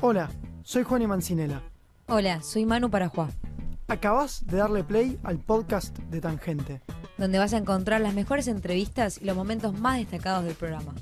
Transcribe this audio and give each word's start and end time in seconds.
Hola, 0.00 0.30
soy 0.62 0.82
Juan 0.82 1.02
y 1.02 1.06
Mancinela. 1.06 1.62
Hola, 2.08 2.42
soy 2.42 2.66
Manu 2.66 2.90
Parajuá, 2.90 3.30
Acabas 3.88 4.46
de 4.46 4.56
darle 4.58 4.82
play 4.84 5.18
al 5.24 5.38
podcast 5.38 5.96
de 5.98 6.20
Tangente. 6.20 6.80
donde 7.18 7.38
vas 7.38 7.52
a 7.54 7.58
encontrar 7.58 8.00
las 8.00 8.14
mejores 8.14 8.48
entrevistas 8.48 9.20
y 9.20 9.24
los 9.24 9.36
momentos 9.36 9.78
más 9.78 9.98
destacados 9.98 10.44
del 10.44 10.54
programa. 10.54 10.94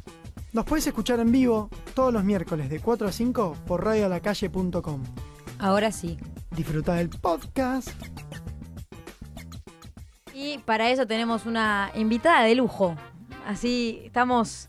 Nos 0.52 0.64
puedes 0.66 0.86
escuchar 0.86 1.18
en 1.20 1.32
vivo 1.32 1.70
todos 1.94 2.12
los 2.12 2.22
miércoles 2.24 2.68
de 2.68 2.80
4 2.80 3.08
a 3.08 3.12
5 3.12 3.56
por 3.66 3.84
radioalacalle.com. 3.84 5.02
Ahora 5.58 5.90
sí. 5.92 6.18
Disfruta 6.50 6.94
del 6.94 7.08
podcast. 7.08 7.88
Y 10.34 10.58
para 10.58 10.90
eso 10.90 11.06
tenemos 11.06 11.46
una 11.46 11.90
invitada 11.94 12.42
de 12.42 12.54
lujo. 12.54 12.94
Así 13.46 14.02
estamos 14.04 14.68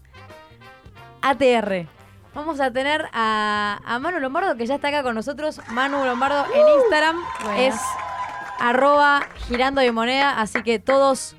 ATR. 1.22 1.88
Vamos 2.36 2.60
a 2.60 2.72
tener 2.72 3.06
a, 3.14 3.80
a 3.86 4.00
Manu 4.00 4.20
Lombardo, 4.20 4.56
que 4.58 4.66
ya 4.66 4.76
está 4.76 4.88
acá 4.88 5.04
con 5.04 5.14
nosotros. 5.14 5.62
Manu 5.70 6.04
Lombardo 6.04 6.46
en 6.54 6.80
Instagram 6.82 7.18
es 7.58 7.76
arroba 8.60 9.22
girando 9.48 9.82
de 9.82 9.92
moneda, 9.92 10.42
así 10.42 10.64
que 10.64 10.80
todos 10.80 11.36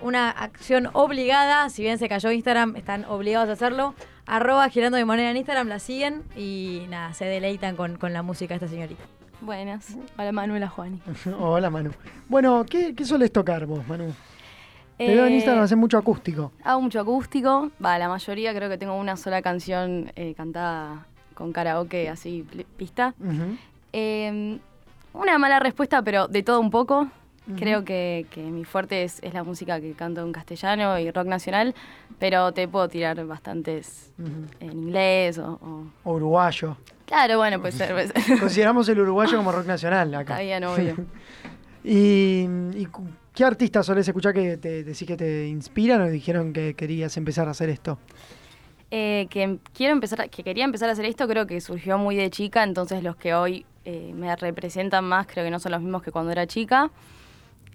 una 0.00 0.30
acción 0.30 0.88
obligada. 0.94 1.68
Si 1.68 1.82
bien 1.82 1.98
se 1.98 2.08
cayó 2.08 2.30
Instagram, 2.30 2.76
están 2.76 3.04
obligados 3.04 3.48
a 3.50 3.52
hacerlo. 3.52 3.94
Arroba 4.26 4.68
girando 4.70 4.96
de 4.96 5.04
moneda 5.04 5.30
en 5.30 5.36
Instagram, 5.36 5.68
la 5.68 5.78
siguen 5.78 6.22
y 6.36 6.86
nada, 6.88 7.12
se 7.12 7.24
deleitan 7.26 7.76
con, 7.76 7.96
con 7.96 8.12
la 8.12 8.22
música 8.22 8.54
de 8.54 8.64
esta 8.64 8.68
señorita. 8.68 9.02
Buenas. 9.40 9.96
Hola 10.16 10.32
Manuela 10.32 10.68
Juani. 10.68 11.00
Hola, 11.38 11.70
Manu. 11.70 11.90
Bueno, 12.28 12.64
¿qué, 12.68 12.94
qué 12.94 13.04
sueles 13.04 13.32
tocar 13.32 13.66
vos, 13.66 13.86
Manu? 13.86 14.14
Te 14.98 15.06
veo 15.14 15.26
en 15.26 15.32
Eh, 15.32 15.36
Instagram, 15.36 15.64
haces 15.64 15.78
mucho 15.78 15.96
acústico. 15.96 16.52
Hago 16.64 16.80
mucho 16.80 17.00
acústico. 17.00 17.70
Va, 17.84 17.98
la 17.98 18.08
mayoría 18.08 18.52
creo 18.54 18.68
que 18.68 18.76
tengo 18.78 18.94
una 18.96 19.16
sola 19.16 19.40
canción 19.42 20.12
eh, 20.16 20.34
cantada 20.36 21.06
con 21.34 21.52
karaoke, 21.52 22.08
así, 22.08 22.44
pista. 22.76 23.14
Eh, 23.92 24.58
una 25.14 25.38
mala 25.38 25.60
respuesta, 25.60 26.02
pero 26.02 26.28
de 26.28 26.42
todo 26.42 26.60
un 26.60 26.70
poco. 26.70 27.08
Creo 27.56 27.82
que, 27.82 28.26
que 28.30 28.42
mi 28.42 28.66
fuerte 28.66 29.04
es, 29.04 29.20
es 29.22 29.32
la 29.32 29.42
música 29.42 29.80
que 29.80 29.92
canto 29.94 30.20
en 30.20 30.32
castellano 30.32 30.98
y 30.98 31.10
rock 31.10 31.26
nacional, 31.28 31.74
pero 32.18 32.52
te 32.52 32.68
puedo 32.68 32.88
tirar 32.90 33.24
bastantes 33.24 34.12
en 34.60 34.70
inglés 34.72 35.38
o... 35.38 35.52
o- 35.62 35.86
O 36.04 36.12
uruguayo. 36.16 36.76
Claro, 37.06 37.38
bueno, 37.38 37.58
puede 37.58 37.72
ser. 37.72 37.92
Puede 37.92 38.08
ser. 38.08 38.38
Consideramos 38.40 38.86
el 38.90 39.00
uruguayo 39.00 39.38
como 39.38 39.50
rock 39.50 39.64
nacional 39.66 40.14
acá. 40.14 40.34
Está 40.34 40.42
bien, 40.42 40.64
obvio. 40.64 40.94
¿Y, 41.84 42.46
y 42.74 42.86
qué 43.38 43.44
artistas 43.44 43.86
solés 43.86 44.08
escuchar 44.08 44.34
que 44.34 44.56
te 44.56 44.82
decís 44.82 45.06
que 45.06 45.16
te 45.16 45.46
inspiran 45.46 46.00
o 46.02 46.08
dijeron 46.08 46.52
que 46.52 46.74
querías 46.74 47.16
empezar 47.16 47.46
a 47.46 47.52
hacer 47.52 47.68
esto? 47.70 47.96
Eh, 48.90 49.28
que 49.30 49.58
quiero 49.72 49.92
empezar, 49.92 50.22
a- 50.22 50.28
que 50.28 50.42
quería 50.42 50.64
empezar 50.64 50.88
a 50.88 50.92
hacer 50.92 51.04
esto, 51.04 51.28
creo 51.28 51.46
que 51.46 51.60
surgió 51.60 51.98
muy 51.98 52.16
de 52.16 52.30
chica, 52.30 52.64
entonces 52.64 53.00
los 53.04 53.14
que 53.14 53.34
hoy 53.34 53.64
eh, 53.84 54.12
me 54.12 54.34
representan 54.34 55.04
más 55.04 55.28
creo 55.28 55.44
que 55.44 55.52
no 55.52 55.60
son 55.60 55.70
los 55.70 55.80
mismos 55.80 56.02
que 56.02 56.10
cuando 56.10 56.32
era 56.32 56.48
chica. 56.48 56.90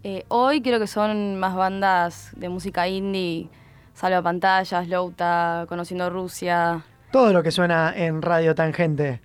Eh, 0.04 0.26
hoy 0.28 0.62
creo 0.62 0.80
que 0.82 0.88
son 0.88 1.38
más 1.40 1.56
bandas 1.56 2.32
de 2.36 2.50
música 2.50 2.86
indie, 2.90 3.48
Salva 3.94 4.22
Pantallas, 4.22 4.90
Louta, 4.90 5.66
Conociendo 5.70 6.10
Rusia. 6.10 6.84
Todo 7.12 7.32
lo 7.32 7.42
que 7.42 7.52
suena 7.52 7.94
en 7.96 8.22
Radio 8.22 8.54
Tangente, 8.54 9.22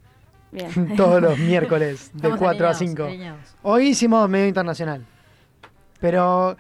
Bien. 0.53 0.95
todos 0.97 1.21
los 1.21 1.37
miércoles, 1.51 2.11
de 2.13 2.17
Estamos 2.19 2.39
4 2.39 2.67
a 2.67 2.71
alineados, 2.71 2.79
5. 2.79 3.03
alineados. 3.05 3.57
Hoy 3.63 3.89
hicimos 3.89 4.29
medio 4.29 4.47
internacional. 4.47 5.05
Pero, 6.01 6.57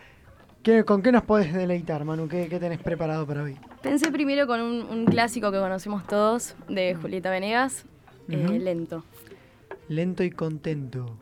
¿qué- 0.62 0.84
¿con 0.84 1.02
qué 1.02 1.12
nos 1.12 1.22
podés 1.22 1.52
deleitar, 1.52 2.04
Manu? 2.04 2.28
¿Qué, 2.28 2.48
qué 2.48 2.58
tenés 2.58 2.78
preparado 2.80 3.26
para 3.26 3.42
hoy? 3.44 3.56
Pensé 3.82 4.10
primero 4.10 4.46
con 4.46 4.60
un, 4.60 4.82
un 4.90 5.04
clásico 5.06 5.52
que 5.52 5.58
conocemos 5.58 6.06
todos 6.06 6.54
de 6.68 6.94
Julieta 6.94 7.30
Venegas, 7.30 7.84
eh. 8.28 8.58
Lento. 8.58 9.04
Lento 9.88 10.22
y 10.24 10.30
contento. 10.30 11.16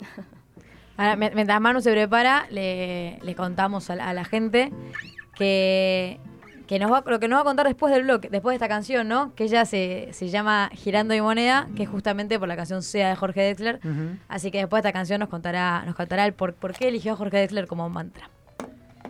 Ahora, 0.96 1.16
mi- 1.16 1.30
mientras 1.34 1.60
Manu 1.60 1.80
se 1.82 1.90
prepara, 1.92 2.46
le, 2.50 3.18
le 3.22 3.34
contamos 3.34 3.90
a 3.90 3.96
la, 3.96 4.08
a 4.08 4.14
la 4.14 4.24
gente 4.24 4.72
que, 5.36 6.18
que 6.66 6.78
nos 6.78 6.90
va, 6.92 7.02
lo 7.06 7.18
que 7.20 7.28
nos 7.28 7.36
va 7.38 7.40
a 7.42 7.44
contar 7.44 7.66
después 7.66 7.92
del 7.92 8.02
bloque, 8.04 8.28
después 8.28 8.52
de 8.52 8.56
esta 8.56 8.68
canción, 8.68 9.08
¿no? 9.08 9.34
Que 9.34 9.44
ella 9.44 9.64
se, 9.64 10.08
se 10.12 10.28
llama 10.28 10.70
Girando 10.72 11.14
y 11.14 11.20
Moneda, 11.20 11.68
que 11.76 11.84
es 11.84 11.88
justamente 11.88 12.38
por 12.38 12.48
la 12.48 12.56
canción 12.56 12.82
Sea 12.82 13.08
de 13.08 13.16
Jorge 13.16 13.44
Drexler. 13.44 13.80
Ujú. 13.84 14.16
Así 14.28 14.50
que 14.50 14.58
después 14.58 14.82
de 14.82 14.88
esta 14.88 14.98
canción 14.98 15.20
nos 15.20 15.28
contará, 15.28 15.84
nos 15.86 15.94
contará 15.94 16.24
el 16.26 16.32
por, 16.34 16.54
por 16.54 16.72
qué 16.74 16.88
eligió 16.88 17.12
a 17.12 17.16
Jorge 17.16 17.38
Drexler 17.38 17.66
como 17.66 17.88
mantra. 17.88 18.30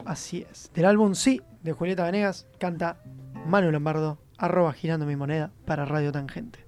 Así 0.04 0.46
es. 0.50 0.70
Del 0.74 0.84
álbum 0.84 1.14
Sí, 1.14 1.40
de 1.62 1.72
Julieta 1.72 2.04
Venegas, 2.04 2.46
canta 2.58 2.98
Manu 3.46 3.70
Lombardo, 3.72 4.18
arroba 4.38 4.72
girando 4.72 5.06
mi 5.06 5.16
moneda 5.16 5.50
para 5.64 5.84
Radio 5.84 6.12
Tangente. 6.12 6.64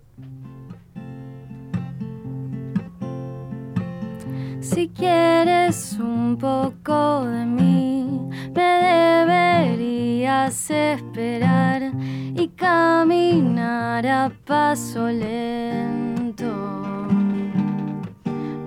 Si 4.61 4.89
quieres 4.89 5.97
un 6.01 6.37
poco 6.37 7.25
de 7.25 7.47
mí, 7.47 8.29
me 8.55 9.25
deberías 9.25 10.71
esperar 10.71 11.93
y 12.35 12.49
caminar 12.49 14.07
a 14.07 14.33
paso 14.45 15.09
lento, 15.09 16.53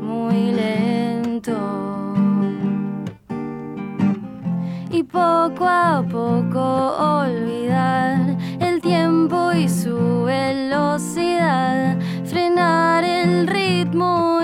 muy 0.02 0.53
lento. 0.53 1.57
Y 4.90 5.03
poco 5.03 5.68
a 5.68 6.03
poco 6.09 7.19
olvidar 7.19 8.38
el 8.59 8.81
tiempo 8.81 9.52
y 9.52 9.68
su 9.68 10.23
velocidad, 10.23 11.97
frenar 12.23 13.03
el 13.03 13.47
ritmo, 13.47 14.41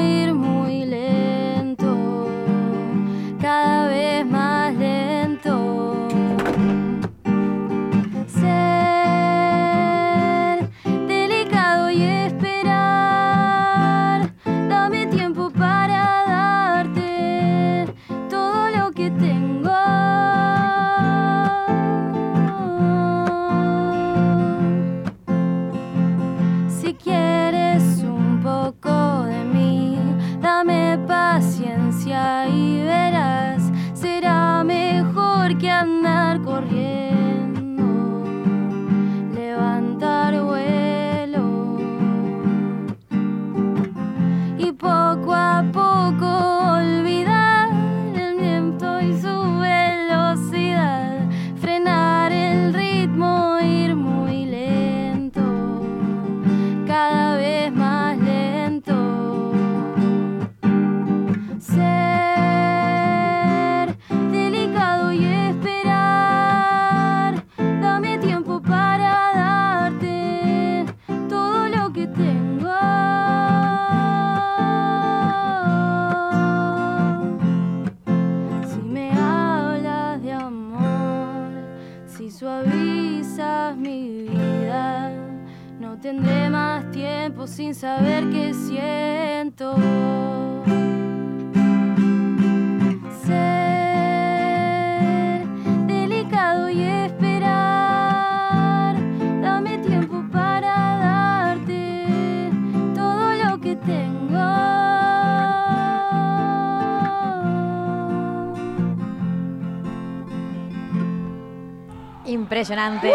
Impresionante. 112.67 113.13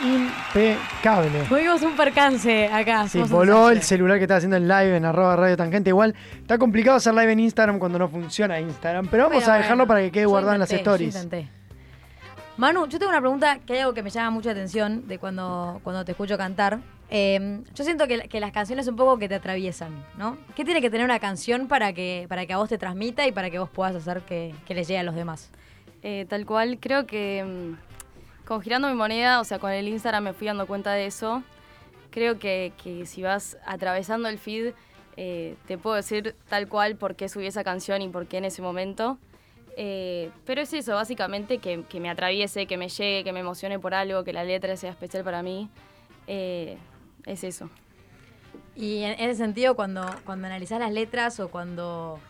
Y 0.00 0.14
impecable. 0.14 1.42
Tuvimos 1.48 1.82
un 1.82 1.96
percance 1.96 2.68
acá. 2.68 3.08
Sí, 3.08 3.20
voló 3.22 3.70
el 3.70 3.82
celular 3.82 4.18
que 4.18 4.24
está 4.24 4.36
haciendo 4.36 4.56
el 4.56 4.68
live 4.68 4.96
en 4.96 5.04
arroba 5.04 5.34
radio 5.34 5.56
tangente. 5.56 5.90
Igual 5.90 6.14
está 6.36 6.56
complicado 6.56 6.98
hacer 6.98 7.14
live 7.14 7.32
en 7.32 7.40
Instagram 7.40 7.80
cuando 7.80 7.98
no 7.98 8.08
funciona 8.08 8.60
Instagram, 8.60 9.08
pero 9.08 9.28
vamos 9.28 9.48
a 9.48 9.54
dejarlo 9.54 9.86
bueno, 9.86 9.88
para 9.88 10.00
que 10.02 10.12
quede 10.12 10.26
guardado 10.26 10.54
en 10.54 10.60
las 10.60 10.70
yo 10.70 10.76
stories. 10.76 11.16
intenté. 11.16 11.48
Manu, 12.58 12.86
yo 12.86 12.98
tengo 12.98 13.10
una 13.10 13.20
pregunta 13.20 13.58
que 13.66 13.72
hay 13.72 13.78
algo 13.80 13.94
que 13.94 14.04
me 14.04 14.10
llama 14.10 14.30
mucha 14.30 14.52
atención 14.52 15.08
de 15.08 15.18
cuando, 15.18 15.80
cuando 15.82 16.04
te 16.04 16.12
escucho 16.12 16.38
cantar. 16.38 16.78
Eh, 17.10 17.62
yo 17.74 17.84
siento 17.84 18.06
que, 18.06 18.28
que 18.28 18.38
las 18.38 18.52
canciones 18.52 18.86
un 18.86 18.94
poco 18.94 19.18
que 19.18 19.28
te 19.28 19.34
atraviesan, 19.34 20.04
¿no? 20.16 20.36
¿Qué 20.54 20.64
tiene 20.64 20.80
que 20.80 20.90
tener 20.90 21.04
una 21.04 21.18
canción 21.18 21.66
para 21.66 21.92
que, 21.92 22.26
para 22.28 22.46
que 22.46 22.52
a 22.52 22.58
vos 22.58 22.68
te 22.68 22.78
transmita 22.78 23.26
y 23.26 23.32
para 23.32 23.50
que 23.50 23.58
vos 23.58 23.70
puedas 23.70 23.96
hacer 23.96 24.22
que, 24.22 24.54
que 24.64 24.74
les 24.74 24.86
llegue 24.86 25.00
a 25.00 25.04
los 25.04 25.16
demás? 25.16 25.50
Eh, 26.02 26.26
tal 26.28 26.46
cual, 26.46 26.78
creo 26.80 27.06
que 27.06 27.44
mm, 27.44 28.46
con 28.46 28.60
Girando 28.60 28.88
mi 28.88 28.94
Moneda, 28.94 29.40
o 29.40 29.44
sea, 29.44 29.58
con 29.58 29.70
el 29.70 29.88
Instagram 29.88 30.24
me 30.24 30.32
fui 30.32 30.46
dando 30.46 30.66
cuenta 30.66 30.92
de 30.92 31.06
eso. 31.06 31.42
Creo 32.10 32.38
que, 32.38 32.72
que 32.82 33.06
si 33.06 33.22
vas 33.22 33.58
atravesando 33.66 34.28
el 34.28 34.38
feed, 34.38 34.72
eh, 35.16 35.56
te 35.66 35.78
puedo 35.78 35.96
decir 35.96 36.34
tal 36.48 36.68
cual 36.68 36.96
por 36.96 37.16
qué 37.16 37.28
subí 37.28 37.46
esa 37.46 37.64
canción 37.64 38.02
y 38.02 38.08
por 38.08 38.26
qué 38.26 38.38
en 38.38 38.44
ese 38.44 38.62
momento. 38.62 39.18
Eh, 39.76 40.30
pero 40.44 40.60
es 40.62 40.72
eso, 40.72 40.94
básicamente, 40.94 41.58
que, 41.58 41.84
que 41.88 42.00
me 42.00 42.10
atraviese, 42.10 42.66
que 42.66 42.76
me 42.76 42.88
llegue, 42.88 43.24
que 43.24 43.32
me 43.32 43.40
emocione 43.40 43.78
por 43.78 43.94
algo, 43.94 44.24
que 44.24 44.32
la 44.32 44.44
letra 44.44 44.76
sea 44.76 44.90
especial 44.90 45.24
para 45.24 45.42
mí. 45.42 45.68
Es 46.26 47.44
eso. 47.44 47.70
Y 48.74 49.02
en 49.02 49.18
ese 49.18 49.34
sentido, 49.34 49.74
cuando, 49.74 50.06
cuando 50.24 50.46
analizás 50.46 50.78
las 50.78 50.92
letras 50.92 51.40
o 51.40 51.48
cuando, 51.48 52.20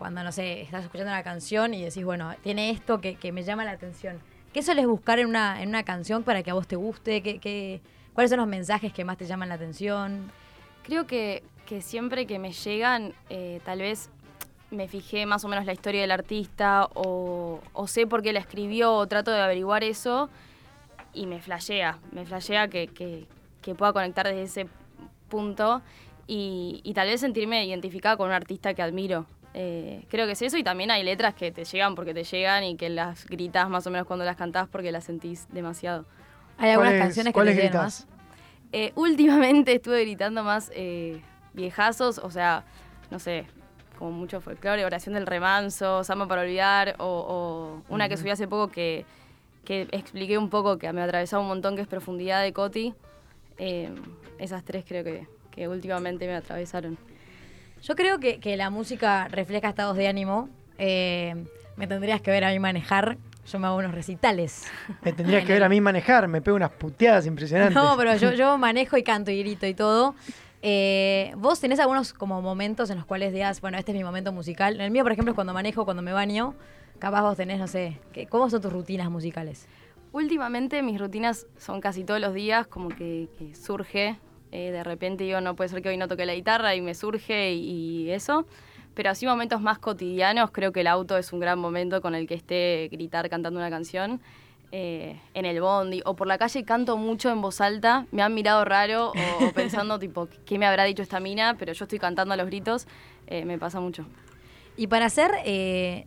cuando, 0.00 0.24
no 0.24 0.32
sé, 0.32 0.62
estás 0.62 0.82
escuchando 0.84 1.12
una 1.12 1.22
canción 1.22 1.74
y 1.74 1.84
decís, 1.84 2.02
bueno, 2.06 2.34
tiene 2.42 2.70
esto 2.70 3.02
que, 3.02 3.18
me 3.32 3.42
llama 3.42 3.64
la 3.66 3.72
atención. 3.72 4.18
¿Qué 4.54 4.62
sueles 4.62 4.86
buscar 4.86 5.18
en 5.18 5.26
una, 5.26 5.62
en 5.62 5.68
una 5.68 5.82
canción 5.82 6.22
para 6.22 6.42
que 6.42 6.50
a 6.50 6.54
vos 6.54 6.66
te 6.66 6.74
guste? 6.74 7.22
¿Qué, 7.22 7.82
¿Cuáles 8.14 8.30
son 8.30 8.38
los 8.40 8.48
mensajes 8.48 8.94
que 8.94 9.04
más 9.04 9.18
te 9.18 9.26
llaman 9.26 9.50
la 9.50 9.56
atención? 9.56 10.32
Creo 10.84 11.06
que, 11.06 11.42
que 11.66 11.82
siempre 11.82 12.26
que 12.26 12.38
me 12.38 12.52
llegan, 12.52 13.12
eh, 13.28 13.60
tal 13.62 13.80
vez 13.80 14.08
me 14.70 14.88
fijé 14.88 15.26
más 15.26 15.44
o 15.44 15.48
menos 15.48 15.66
la 15.66 15.74
historia 15.74 16.00
del 16.00 16.12
artista 16.12 16.86
o, 16.94 17.60
o 17.74 17.86
sé 17.86 18.06
por 18.06 18.22
qué 18.22 18.32
la 18.32 18.40
escribió 18.40 18.94
o 18.94 19.06
trato 19.06 19.30
de 19.30 19.42
averiguar 19.42 19.84
eso 19.84 20.30
y 21.12 21.26
me 21.26 21.42
flashea, 21.42 21.98
me 22.12 22.24
flashea 22.24 22.68
que, 22.68 22.86
que- 22.88 23.26
que 23.60 23.74
pueda 23.74 23.92
conectar 23.92 24.26
desde 24.26 24.44
ese 24.44 24.66
punto 25.28 25.82
y, 26.26 26.80
y 26.84 26.94
tal 26.94 27.08
vez 27.08 27.20
sentirme 27.20 27.62
identificada 27.66 28.16
con 28.16 28.28
un 28.28 28.32
artista 28.32 28.72
que 28.72 28.80
admiro. 28.80 29.26
Eh, 29.52 30.04
creo 30.08 30.26
que 30.26 30.32
es 30.32 30.42
eso 30.42 30.56
y 30.58 30.62
también 30.62 30.90
hay 30.92 31.02
letras 31.02 31.34
que 31.34 31.50
te 31.50 31.64
llegan 31.64 31.94
porque 31.96 32.14
te 32.14 32.22
llegan 32.22 32.62
y 32.62 32.76
que 32.76 32.88
las 32.88 33.26
gritas 33.26 33.68
más 33.68 33.84
o 33.86 33.90
menos 33.90 34.06
cuando 34.06 34.24
las 34.24 34.36
cantás 34.36 34.68
porque 34.68 34.92
las 34.92 35.04
sentís 35.04 35.48
demasiado. 35.50 36.04
Hay 36.56 36.70
algunas 36.70 36.92
¿Cuáles- 36.92 37.02
canciones 37.04 37.34
que 37.34 37.40
te 37.40 37.46
llegan 37.46 37.58
gritas? 37.64 37.82
más. 37.82 38.06
Eh, 38.72 38.92
últimamente 38.94 39.72
estuve 39.76 40.02
gritando 40.02 40.44
más 40.44 40.70
eh, 40.74 41.20
viejazos, 41.52 42.18
o 42.18 42.30
sea, 42.30 42.64
no 43.10 43.18
sé, 43.18 43.44
como 43.98 44.12
mucho 44.12 44.40
folclore, 44.40 44.84
oración 44.84 45.14
del 45.14 45.26
remanso, 45.26 46.04
samba 46.04 46.28
para 46.28 46.42
olvidar, 46.42 46.94
o, 46.98 47.04
o 47.88 47.92
una 47.92 48.08
que 48.08 48.16
subí 48.16 48.30
hace 48.30 48.46
poco 48.46 48.68
que, 48.70 49.04
que 49.64 49.88
expliqué 49.90 50.38
un 50.38 50.48
poco, 50.48 50.78
que 50.78 50.90
me 50.92 51.02
atravesaba 51.02 51.42
un 51.42 51.48
montón, 51.48 51.74
que 51.74 51.82
es 51.82 51.88
profundidad 51.88 52.40
de 52.42 52.52
Coti. 52.52 52.94
Eh, 53.58 53.90
esas 54.38 54.64
tres 54.64 54.84
creo 54.86 55.02
que, 55.04 55.26
que 55.50 55.66
últimamente 55.68 56.26
me 56.28 56.34
atravesaron. 56.36 56.96
Yo 57.82 57.94
creo 57.96 58.18
que, 58.18 58.38
que 58.40 58.56
la 58.56 58.70
música 58.70 59.28
refleja 59.28 59.68
estados 59.70 59.96
de 59.96 60.08
ánimo. 60.08 60.48
Eh, 60.78 61.34
me 61.76 61.86
tendrías 61.86 62.20
que 62.20 62.30
ver 62.30 62.44
a 62.44 62.50
mí 62.50 62.58
manejar. 62.58 63.16
Yo 63.50 63.58
me 63.58 63.66
hago 63.66 63.76
unos 63.76 63.92
recitales. 63.94 64.70
Me 65.02 65.12
tendrías 65.12 65.44
que 65.44 65.52
ver 65.54 65.62
a 65.64 65.68
mí 65.68 65.80
manejar, 65.80 66.28
me 66.28 66.42
pego 66.42 66.56
unas 66.56 66.70
puteadas 66.70 67.26
impresionantes. 67.26 67.74
No, 67.74 67.96
pero 67.96 68.14
yo, 68.16 68.32
yo 68.32 68.58
manejo 68.58 68.96
y 68.96 69.02
canto 69.02 69.30
y 69.30 69.38
grito 69.40 69.66
y 69.66 69.74
todo. 69.74 70.14
Eh, 70.62 71.32
¿Vos 71.38 71.58
tenés 71.58 71.80
algunos 71.80 72.12
como 72.12 72.42
momentos 72.42 72.90
en 72.90 72.96
los 72.98 73.06
cuales 73.06 73.32
digas, 73.32 73.60
bueno, 73.62 73.78
este 73.78 73.92
es 73.92 73.96
mi 73.98 74.04
momento 74.04 74.30
musical? 74.30 74.78
El 74.78 74.90
mío, 74.90 75.02
por 75.02 75.12
ejemplo, 75.12 75.32
es 75.32 75.34
cuando 75.34 75.54
manejo, 75.54 75.84
cuando 75.86 76.02
me 76.02 76.12
baño. 76.12 76.54
Capaz 76.98 77.22
vos 77.22 77.36
tenés, 77.36 77.58
no 77.58 77.66
sé, 77.66 77.98
¿qué- 78.12 78.26
¿cómo 78.26 78.50
son 78.50 78.60
tus 78.60 78.70
rutinas 78.72 79.10
musicales? 79.10 79.66
Últimamente 80.12 80.82
mis 80.82 81.00
rutinas 81.00 81.46
son 81.56 81.80
casi 81.80 82.04
todos 82.04 82.20
los 82.20 82.34
días, 82.34 82.66
como 82.66 82.88
que, 82.90 83.28
que 83.38 83.54
surge. 83.54 84.18
Eh, 84.52 84.70
de 84.70 84.82
repente 84.84 85.24
digo, 85.24 85.40
no 85.40 85.54
puede 85.56 85.68
ser 85.70 85.82
que 85.82 85.88
hoy 85.90 85.96
no 85.96 86.08
toque 86.08 86.26
la 86.26 86.34
guitarra 86.34 86.74
y 86.74 86.80
me 86.80 86.94
surge 86.94 87.52
y, 87.52 88.04
y 88.06 88.10
eso. 88.10 88.46
Pero 88.94 89.10
así 89.10 89.24
momentos 89.26 89.60
más 89.60 89.78
cotidianos, 89.78 90.50
creo 90.50 90.72
que 90.72 90.80
el 90.80 90.88
auto 90.88 91.16
es 91.16 91.32
un 91.32 91.40
gran 91.40 91.58
momento 91.58 92.00
con 92.02 92.14
el 92.14 92.26
que 92.26 92.34
esté 92.34 92.88
gritar 92.90 93.28
cantando 93.30 93.58
una 93.60 93.70
canción. 93.70 94.20
eh, 94.72 95.18
en 95.34 95.46
el 95.46 95.60
bondi 95.60 96.00
o 96.04 96.14
por 96.14 96.28
la 96.28 96.38
calle 96.38 96.64
canto 96.64 96.96
mucho 96.96 97.28
en 97.30 97.40
voz 97.40 97.60
alta. 97.60 98.06
Me 98.12 98.22
han 98.22 98.34
mirado 98.34 98.64
raro 98.64 99.10
o, 99.10 99.46
o 99.46 99.52
pensando, 99.54 99.98
tipo, 99.98 100.28
¿qué 100.46 100.58
me 100.58 100.66
habrá 100.66 100.84
dicho 100.84 101.02
esta 101.02 101.18
mina? 101.18 101.56
Pero 101.58 101.72
yo 101.72 101.84
estoy 101.84 101.98
cantando 101.98 102.34
a 102.34 102.36
los 102.36 102.46
gritos. 102.46 102.86
eh, 103.26 103.44
me 103.44 103.58
pasa 103.58 103.80
mucho. 103.80 104.06
Y 104.76 104.86
para 104.86 105.10
ser 105.10 105.30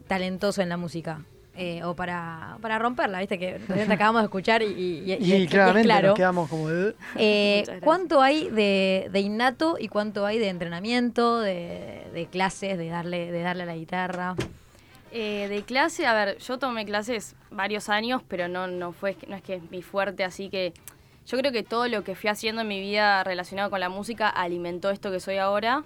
talentoso 0.08 0.62
en 0.62 0.70
la 0.70 0.78
música, 0.78 1.26
eh, 1.56 1.84
o 1.84 1.96
para, 1.96 2.58
para 2.62 2.80
romperla, 2.80 3.20
viste 3.20 3.38
que 3.38 3.60
recién 3.60 3.88
te 3.88 3.94
acabamos 3.94 4.22
de 4.22 4.26
escuchar 4.26 4.64
y, 4.64 4.66
y- 4.66 4.70
y- 4.72 5.04
y 5.04 5.10
y 5.10 5.12
es- 5.14 5.22
y 5.28 5.34
es 5.44 5.50
claramente 5.52 5.88
claro. 5.88 6.08
nos 6.10 6.18
quedamos 6.18 6.50
como 6.50 6.68
de... 6.70 6.96
Eh. 7.16 7.64
¿Cuánto 7.84 8.22
hay 8.22 8.50
de, 8.50 9.08
de 9.12 9.20
innato 9.20 9.78
y 9.80 9.88
cuánto 9.88 10.26
hay 10.26 10.40
de 10.40 10.50
entrenamiento, 10.50 11.40
de, 11.40 12.08
de 12.14 12.26
clases, 12.26 12.78
de 12.78 12.88
darle, 12.90 13.32
de 13.32 13.42
darle 13.42 13.64
a 13.64 13.66
la 13.68 13.76
guitarra? 13.76 14.36
Eh, 15.12 15.48
de 15.48 15.62
clase, 15.62 16.08
a 16.08 16.14
ver, 16.16 16.40
yo 16.40 16.58
tomé 16.58 16.86
clases 16.86 17.36
varios 17.52 17.88
años, 17.90 18.24
pero 18.28 18.48
no, 18.48 18.66
no, 18.66 18.94
fue, 18.94 19.16
no 19.28 19.36
es 19.36 19.44
que 19.44 19.56
es 19.56 19.70
mi 19.70 19.84
fuerte, 19.84 20.24
así 20.24 20.50
que 20.50 20.74
yo 21.28 21.38
creo 21.38 21.52
que 21.52 21.62
todo 21.62 21.88
lo 21.88 22.04
que 22.04 22.16
fui 22.16 22.32
haciendo 22.32 22.64
en 22.64 22.68
mi 22.68 22.80
vida 22.82 23.24
relacionado 23.24 23.70
con 23.70 23.80
la 23.80 23.90
música 23.90 24.28
alimentó 24.28 24.90
esto 24.90 25.12
que 25.12 25.20
soy 25.20 25.38
ahora. 25.38 25.84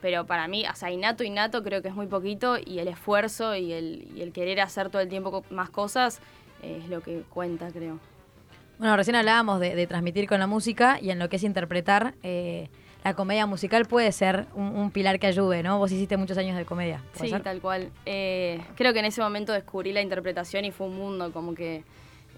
Pero 0.00 0.26
para 0.26 0.48
mí, 0.48 0.64
o 0.70 0.74
sea, 0.74 0.90
innato, 0.90 1.24
innato 1.24 1.62
creo 1.62 1.82
que 1.82 1.88
es 1.88 1.94
muy 1.94 2.06
poquito 2.06 2.56
y 2.64 2.78
el 2.78 2.88
esfuerzo 2.88 3.54
y 3.54 3.72
el, 3.72 4.08
y 4.14 4.22
el 4.22 4.32
querer 4.32 4.60
hacer 4.60 4.88
todo 4.90 5.02
el 5.02 5.08
tiempo 5.08 5.44
más 5.50 5.70
cosas 5.70 6.20
eh, 6.62 6.80
es 6.82 6.88
lo 6.88 7.00
que 7.02 7.22
cuenta, 7.28 7.68
creo. 7.70 7.98
Bueno, 8.78 8.96
recién 8.96 9.14
hablábamos 9.16 9.60
de, 9.60 9.74
de 9.74 9.86
transmitir 9.86 10.26
con 10.26 10.38
la 10.40 10.46
música 10.46 10.98
y 11.02 11.10
en 11.10 11.18
lo 11.18 11.28
que 11.28 11.36
es 11.36 11.42
interpretar, 11.42 12.14
eh, 12.22 12.68
la 13.04 13.12
comedia 13.14 13.44
musical 13.46 13.84
puede 13.86 14.10
ser 14.12 14.46
un, 14.54 14.74
un 14.76 14.90
pilar 14.90 15.18
que 15.18 15.26
ayude, 15.26 15.62
¿no? 15.62 15.78
Vos 15.78 15.92
hiciste 15.92 16.16
muchos 16.16 16.36
años 16.38 16.56
de 16.56 16.64
comedia. 16.64 17.02
¿puede 17.12 17.24
Sí, 17.26 17.30
ser? 17.30 17.42
tal 17.42 17.60
cual. 17.60 17.90
Eh, 18.06 18.60
creo 18.76 18.92
que 18.94 18.98
en 19.00 19.04
ese 19.06 19.20
momento 19.20 19.52
descubrí 19.52 19.92
la 19.92 20.00
interpretación 20.00 20.64
y 20.64 20.70
fue 20.70 20.86
un 20.86 20.96
mundo, 20.96 21.30
como 21.32 21.54
que 21.54 21.82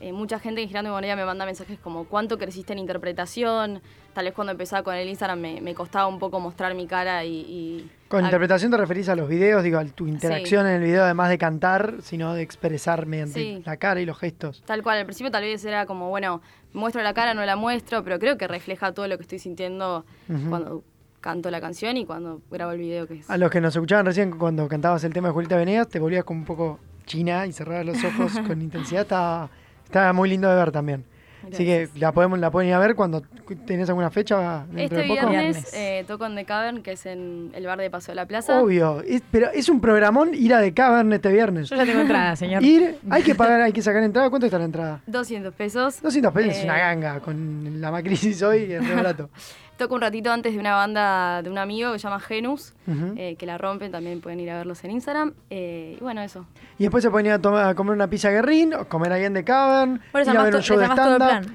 eh, 0.02 0.12
mucha 0.12 0.38
gente 0.38 0.60
en 0.60 0.68
Girando 0.68 0.90
y 0.90 0.92
Moneda 0.92 1.16
me 1.16 1.24
manda 1.24 1.46
mensajes 1.46 1.78
como 1.78 2.04
¿cuánto 2.04 2.36
creciste 2.38 2.72
en 2.72 2.78
interpretación? 2.80 3.80
Tal 4.12 4.24
vez 4.26 4.34
cuando 4.34 4.50
empezaba 4.52 4.82
con 4.82 4.94
el 4.94 5.08
Instagram 5.08 5.38
me, 5.40 5.60
me 5.60 5.74
costaba 5.74 6.06
un 6.06 6.18
poco 6.18 6.38
mostrar 6.40 6.74
mi 6.74 6.86
cara 6.86 7.24
y... 7.24 7.30
y- 7.36 7.90
Con 8.08 8.22
a- 8.24 8.26
interpretación 8.26 8.70
te 8.70 8.76
referís 8.76 9.08
a 9.08 9.16
los 9.16 9.28
videos, 9.28 9.62
digo, 9.62 9.78
a 9.78 9.84
tu 9.86 10.06
interacción 10.08 10.66
en 10.66 10.74
el 10.74 10.82
video, 10.82 11.04
además 11.04 11.30
de 11.30 11.38
cantar, 11.38 11.94
sino 12.02 12.34
de 12.34 12.42
expresar 12.42 13.06
mediante 13.06 13.40
Sí. 13.40 13.62
la 13.64 13.76
cara 13.78 14.00
y 14.00 14.04
los 14.06 14.18
gestos. 14.18 14.62
Tal 14.66 14.82
cual, 14.82 14.98
al 14.98 15.04
principio 15.06 15.30
tal 15.30 15.42
vez 15.44 15.64
era 15.64 15.86
como, 15.86 16.08
bueno, 16.10 16.42
muestro 16.72 17.02
la 17.02 17.14
cara, 17.14 17.32
no 17.34 17.44
la 17.44 17.56
muestro, 17.56 18.02
pero 18.04 18.18
creo 18.18 18.36
que 18.36 18.46
refleja 18.48 18.92
todo 18.92 19.06
lo 19.08 19.16
que 19.16 19.22
estoy 19.22 19.38
sintiendo 19.38 20.04
cuando 20.48 20.82
canto 21.20 21.50
la 21.52 21.60
canción 21.60 21.96
y 21.96 22.04
cuando 22.04 22.42
grabo 22.50 22.72
el 22.72 22.78
video 22.78 23.06
que 23.06 23.14
es... 23.20 23.30
A 23.30 23.38
los 23.38 23.50
que 23.50 23.60
nos 23.60 23.74
escuchaban 23.76 24.04
recién 24.04 24.32
cuando 24.32 24.66
cantabas 24.68 25.04
el 25.04 25.12
tema 25.12 25.28
de 25.28 25.34
Julieta 25.34 25.56
Venegas, 25.56 25.88
te 25.88 26.00
volvías 26.00 26.24
como 26.24 26.40
un 26.40 26.44
poco 26.46 26.80
china 27.06 27.46
y 27.46 27.52
cerrabas 27.52 27.86
los 27.86 28.02
ojos 28.04 28.32
con 28.46 28.60
intensidad. 28.60 29.02
Estaba, 29.02 29.48
estaba 29.92 30.12
muy 30.12 30.28
lindo 30.30 30.48
de 30.48 30.56
ver 30.56 30.72
también. 30.72 31.04
Así 31.52 31.64
que 31.66 31.88
la 31.96 32.12
podemos 32.12 32.38
la 32.38 32.52
pueden 32.52 32.68
ir 32.68 32.74
a 32.74 32.78
ver 32.78 32.94
cuando 32.94 33.20
tenés 33.66 33.88
alguna 33.88 34.10
fecha 34.10 34.64
dentro 34.70 34.96
Este 35.00 35.12
de 35.12 35.18
poco. 35.20 35.28
viernes, 35.28 35.74
eh, 35.74 36.04
toco 36.06 36.24
en 36.24 36.36
The 36.36 36.44
Cavern, 36.44 36.82
que 36.84 36.92
es 36.92 37.04
en 37.04 37.50
el 37.54 37.66
bar 37.66 37.78
de 37.80 37.90
Paso 37.90 38.12
de 38.12 38.14
la 38.16 38.26
Plaza. 38.26 38.62
Obvio, 38.62 39.02
es- 39.04 39.24
pero 39.28 39.50
es 39.50 39.68
un 39.68 39.80
programón 39.80 40.34
ir 40.34 40.54
a 40.54 40.60
The 40.60 40.72
Cavern 40.72 41.12
este 41.12 41.32
viernes. 41.32 41.68
Yo 41.68 41.74
ya 41.76 41.84
tengo 41.84 42.00
entrada, 42.02 42.36
señor. 42.36 42.62
Ir, 42.62 42.96
hay 43.10 43.22
que 43.24 43.34
pagar, 43.34 43.60
hay 43.60 43.72
que 43.72 43.82
sacar 43.82 44.04
entrada. 44.04 44.30
¿Cuánto 44.30 44.46
está 44.46 44.58
la 44.60 44.66
entrada? 44.66 45.00
200 45.08 45.52
pesos. 45.52 46.00
200 46.00 46.32
pesos 46.32 46.52
es 46.52 46.60
Eh, 46.60 46.64
una 46.64 46.78
ganga 46.78 47.18
con 47.18 47.80
la 47.80 47.90
macrisis 47.90 48.40
hoy, 48.44 48.72
es 48.72 48.88
re 48.88 48.94
barato. 48.94 49.28
Toco 49.78 49.94
un 49.96 50.00
ratito 50.02 50.30
antes 50.30 50.52
de 50.52 50.58
una 50.60 50.74
banda 50.74 51.42
de 51.42 51.50
un 51.50 51.58
amigo 51.58 51.92
que 51.92 51.98
se 51.98 52.04
llama 52.04 52.20
Genus, 52.20 52.74
eh, 53.16 53.34
que 53.36 53.46
la 53.46 53.58
rompen, 53.58 53.90
también 53.90 54.20
pueden 54.20 54.38
ir 54.38 54.50
a 54.50 54.56
verlos 54.58 54.84
en 54.84 54.90
Instagram. 54.92 55.32
Eh, 55.50 55.96
y 55.98 56.02
bueno, 56.04 56.20
eso. 56.22 56.46
Y 56.78 56.84
después 56.84 57.02
se 57.02 57.10
pueden 57.10 57.26
ir 57.26 57.32
a, 57.32 57.38
tomar- 57.40 57.66
a 57.68 57.74
comer 57.74 57.94
una 57.94 58.06
pizza 58.08 58.30
guerrín, 58.30 58.74
o 58.74 58.84
comer 58.88 59.12
ahí 59.12 59.24
en 59.24 59.34
The 59.34 59.44
Cavern, 59.44 60.00
ir 60.14 60.36
a 60.36 60.42
ver 60.44 60.54
un 60.56 60.62
show 60.62 60.78
de 60.78 60.84
stand-up, 60.86 61.02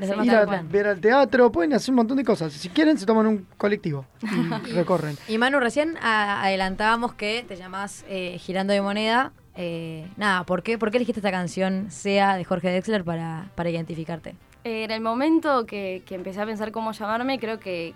ir 0.02 0.10
todo 0.10 0.38
a 0.38 0.42
el 0.42 0.48
plan. 0.48 0.68
ver 0.72 0.88
al 0.88 1.00
teatro, 1.00 1.52
pueden 1.52 1.74
hacer 1.74 1.92
un 1.92 1.98
montón 1.98 2.18
de 2.18 2.24
cosas. 2.26 2.52
Si 2.52 2.70
quieren, 2.70 2.98
se 2.98 3.06
toman 3.06 3.28
un 3.28 3.48
colectivo 3.58 4.06
y 4.68 4.72
recorren. 4.72 5.16
Y 5.28 5.38
Manu, 5.38 5.60
recién 5.60 5.96
a- 6.02 6.44
adelantábamos 6.44 7.14
que 7.14 7.46
te 7.48 7.56
llamás 7.56 8.04
eh, 8.10 8.38
Girando 8.40 8.74
de 8.74 8.82
Moneda. 8.82 9.32
Eh, 9.56 10.06
nada, 10.18 10.44
¿por 10.44 10.64
qué, 10.64 10.78
¿por 10.78 10.92
qué 10.92 10.98
elegiste 10.98 11.20
esta 11.20 11.32
canción, 11.32 11.90
sea 11.92 12.36
de 12.36 12.44
Jorge 12.44 12.70
Dexler, 12.70 13.04
para, 13.04 13.50
para 13.56 13.70
identificarte? 13.70 14.36
En 14.64 14.92
el 14.92 15.00
momento 15.02 15.66
que, 15.66 16.04
que 16.06 16.16
empecé 16.16 16.42
a 16.42 16.46
pensar 16.46 16.72
cómo 16.72 16.92
llamarme, 16.92 17.40
creo 17.40 17.58
que, 17.60 17.94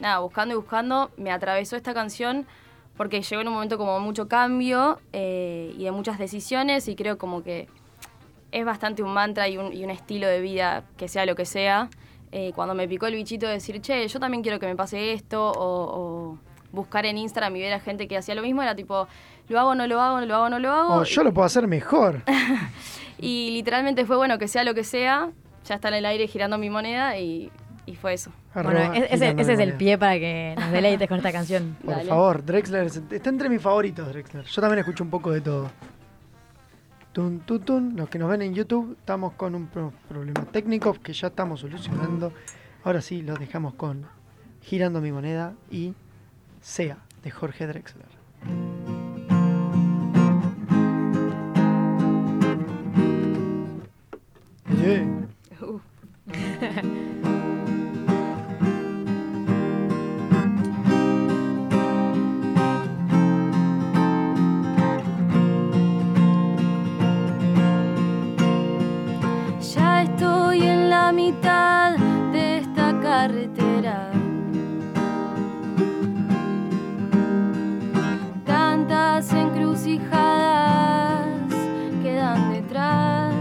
nada, 0.00 0.18
buscando 0.20 0.54
y 0.54 0.56
buscando, 0.56 1.10
me 1.16 1.30
atravesó 1.30 1.76
esta 1.76 1.94
canción 1.94 2.46
porque 2.96 3.20
llegó 3.20 3.42
en 3.42 3.48
un 3.48 3.54
momento 3.54 3.78
como 3.78 4.00
mucho 4.00 4.28
cambio 4.28 5.00
eh, 5.12 5.74
y 5.76 5.84
de 5.84 5.90
muchas 5.90 6.18
decisiones 6.18 6.88
y 6.88 6.96
creo 6.96 7.18
como 7.18 7.42
que 7.42 7.68
es 8.52 8.64
bastante 8.64 9.02
un 9.02 9.12
mantra 9.12 9.48
y 9.48 9.58
un, 9.58 9.72
y 9.72 9.84
un 9.84 9.90
estilo 9.90 10.26
de 10.26 10.40
vida 10.40 10.84
que 10.96 11.08
sea 11.08 11.26
lo 11.26 11.34
que 11.34 11.44
sea. 11.44 11.90
Eh, 12.32 12.52
cuando 12.54 12.74
me 12.74 12.88
picó 12.88 13.06
el 13.06 13.14
bichito 13.14 13.46
de 13.46 13.52
decir, 13.52 13.80
che, 13.80 14.06
yo 14.08 14.18
también 14.18 14.42
quiero 14.42 14.58
que 14.58 14.66
me 14.66 14.76
pase 14.76 15.12
esto, 15.12 15.50
o, 15.50 16.32
o 16.32 16.38
buscar 16.72 17.06
en 17.06 17.18
Instagram 17.18 17.54
y 17.56 17.60
ver 17.60 17.72
a 17.72 17.80
gente 17.80 18.08
que 18.08 18.16
hacía 18.16 18.34
lo 18.34 18.42
mismo, 18.42 18.62
era 18.62 18.74
tipo, 18.74 19.06
lo 19.48 19.60
hago, 19.60 19.74
no 19.74 19.86
lo 19.86 20.00
hago, 20.00 20.20
no 20.20 20.26
lo 20.26 20.34
hago, 20.34 20.48
no 20.48 20.58
lo 20.58 20.72
hago. 20.72 20.94
Oh, 20.94 21.04
yo 21.04 21.22
lo 21.22 21.32
puedo 21.32 21.46
hacer 21.46 21.66
mejor. 21.66 22.22
Y 23.18 23.50
literalmente 23.52 24.04
fue, 24.04 24.16
bueno, 24.16 24.38
que 24.38 24.48
sea 24.48 24.62
lo 24.62 24.74
que 24.74 24.84
sea, 24.84 25.30
ya 25.64 25.76
está 25.76 25.88
en 25.88 25.94
el 25.94 26.06
aire 26.06 26.26
girando 26.26 26.58
mi 26.58 26.68
moneda 26.68 27.18
y, 27.18 27.50
y 27.86 27.94
fue 27.94 28.14
eso. 28.14 28.30
Bueno, 28.54 28.92
es- 28.94 29.10
ese, 29.12 29.34
es 29.38 29.58
el 29.60 29.74
pie 29.74 29.96
para 29.96 30.14
que 30.18 30.54
nos 30.58 30.70
deleites 30.72 31.08
con 31.08 31.16
esta 31.18 31.32
canción. 31.32 31.76
Por 31.84 31.94
Dale. 31.94 32.08
favor, 32.08 32.44
Drexler, 32.44 32.86
está 32.86 33.30
entre 33.30 33.48
mis 33.48 33.62
favoritos, 33.62 34.08
Drexler. 34.08 34.44
Yo 34.44 34.60
también 34.60 34.80
escucho 34.80 35.04
un 35.04 35.10
poco 35.10 35.30
de 35.30 35.40
todo. 35.40 35.70
Tun, 37.12 37.40
tun, 37.40 37.60
tun. 37.60 37.96
Los 37.96 38.08
que 38.10 38.18
nos 38.18 38.28
ven 38.28 38.42
en 38.42 38.54
YouTube, 38.54 38.96
estamos 38.98 39.32
con 39.34 39.54
un 39.54 39.66
pro- 39.68 39.92
problema 40.08 40.44
técnico 40.52 40.92
que 40.94 41.12
ya 41.14 41.28
estamos 41.28 41.60
solucionando. 41.60 42.32
Ahora 42.84 43.00
sí, 43.00 43.22
los 43.22 43.38
dejamos 43.38 43.74
con 43.74 44.06
Girando 44.62 45.00
mi 45.00 45.12
moneda 45.12 45.54
y 45.70 45.94
Sea 46.60 46.98
de 47.22 47.30
Jorge 47.30 47.66
Drexler. 47.66 48.06
Yeah. 54.68 55.06
Ya 56.28 57.42
de 71.26 72.58
esta 72.58 73.00
carretera. 73.00 74.12
Tantas 78.44 79.32
encrucijadas 79.32 81.26
quedan 82.00 82.52
detrás. 82.52 83.34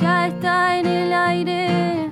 Ya 0.00 0.26
está 0.26 0.76
en 0.78 0.86
el 0.86 1.12
aire 1.12 2.03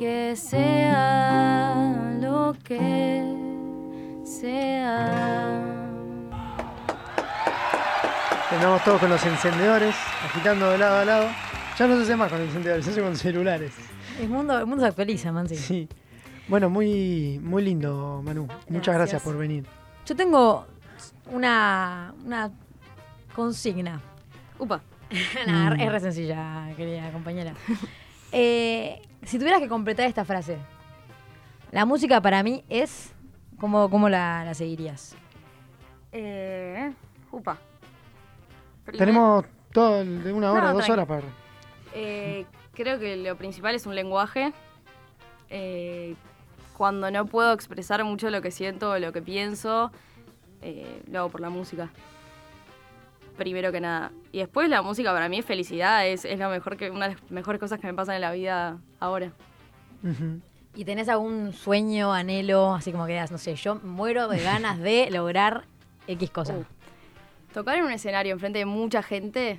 que 0.00 0.34
sea 0.34 1.74
lo 2.22 2.56
que 2.64 3.22
sea. 4.24 5.60
Terminamos 8.48 8.82
todos 8.82 8.98
con 8.98 9.10
los 9.10 9.22
encendedores, 9.26 9.94
agitando 10.24 10.70
de 10.70 10.78
lado 10.78 11.00
a 11.00 11.04
lado. 11.04 11.28
Ya 11.78 11.86
no 11.86 11.96
se 11.96 12.02
hace 12.04 12.16
más 12.16 12.32
con 12.32 12.40
encendedores, 12.40 12.82
se 12.86 12.92
hace 12.92 13.02
con 13.02 13.14
celulares. 13.14 13.72
El 14.18 14.30
mundo, 14.30 14.58
el 14.58 14.64
mundo 14.64 14.82
se 14.84 14.88
actualiza, 14.88 15.32
Mansi. 15.32 15.56
Sí. 15.56 15.86
Bueno, 16.48 16.70
muy, 16.70 17.38
muy 17.42 17.62
lindo, 17.62 18.22
Manu. 18.24 18.44
Muchas 18.70 18.94
Gracias. 18.94 18.96
gracias 18.96 19.22
por 19.22 19.36
venir. 19.36 19.66
Yo 20.06 20.16
tengo 20.16 20.66
una, 21.30 22.14
una 22.24 22.50
consigna. 23.36 24.00
Upa. 24.58 24.80
Nah, 25.46 25.74
Mm. 25.74 25.80
Es 25.82 25.92
re 25.92 26.00
sencilla, 26.00 26.68
querida 26.74 27.10
compañera. 27.12 27.52
Eh, 28.32 29.00
si 29.24 29.38
tuvieras 29.38 29.60
que 29.60 29.68
completar 29.68 30.06
esta 30.06 30.24
frase, 30.24 30.58
la 31.72 31.84
música 31.84 32.20
para 32.20 32.42
mí 32.42 32.64
es. 32.68 33.12
¿Cómo, 33.58 33.90
cómo 33.90 34.08
la, 34.08 34.42
la 34.44 34.54
seguirías? 34.54 35.14
Eh, 36.12 36.92
upa. 37.30 37.58
Primer- 38.84 38.98
Tenemos 38.98 39.44
todo 39.72 40.00
el- 40.00 40.22
de 40.24 40.32
una 40.32 40.50
hora, 40.52 40.60
No, 40.68 40.72
dos 40.74 40.86
tranqui. 40.86 40.92
horas 40.92 41.06
para. 41.06 41.22
Eh, 41.94 42.46
creo 42.72 42.98
que 42.98 43.16
lo 43.16 43.36
principal 43.36 43.74
es 43.74 43.84
un 43.86 43.94
lenguaje. 43.94 44.52
Eh, 45.50 46.14
cuando 46.76 47.10
no 47.10 47.26
puedo 47.26 47.52
expresar 47.52 48.02
mucho 48.04 48.30
lo 48.30 48.40
que 48.40 48.50
siento 48.50 48.92
o 48.92 48.98
lo 48.98 49.12
que 49.12 49.20
pienso, 49.20 49.90
eh, 50.62 51.02
lo 51.10 51.18
hago 51.20 51.28
por 51.28 51.40
la 51.42 51.50
música. 51.50 51.90
Primero 53.40 53.72
que 53.72 53.80
nada. 53.80 54.12
Y 54.32 54.40
después 54.40 54.68
la 54.68 54.82
música 54.82 55.14
para 55.14 55.30
mí 55.30 55.38
es 55.38 55.46
felicidad, 55.46 56.06
es, 56.06 56.26
es 56.26 56.38
lo 56.38 56.50
mejor 56.50 56.76
que, 56.76 56.90
una 56.90 57.08
de 57.08 57.14
las 57.14 57.30
mejores 57.30 57.58
cosas 57.58 57.80
que 57.80 57.86
me 57.86 57.94
pasan 57.94 58.16
en 58.16 58.20
la 58.20 58.32
vida 58.32 58.76
ahora. 58.98 59.32
¿Y 60.74 60.84
tenés 60.84 61.08
algún 61.08 61.54
sueño, 61.54 62.12
anhelo, 62.12 62.74
así 62.74 62.92
como 62.92 63.06
que 63.06 63.12
digas, 63.12 63.32
no 63.32 63.38
sé, 63.38 63.54
yo 63.54 63.76
muero 63.76 64.28
de 64.28 64.42
ganas 64.42 64.78
de 64.78 65.08
lograr 65.10 65.64
X 66.06 66.30
cosa? 66.30 66.52
Uh. 66.52 66.64
Tocar 67.54 67.78
en 67.78 67.84
un 67.84 67.92
escenario 67.92 68.34
enfrente 68.34 68.58
de 68.58 68.66
mucha 68.66 69.02
gente, 69.02 69.58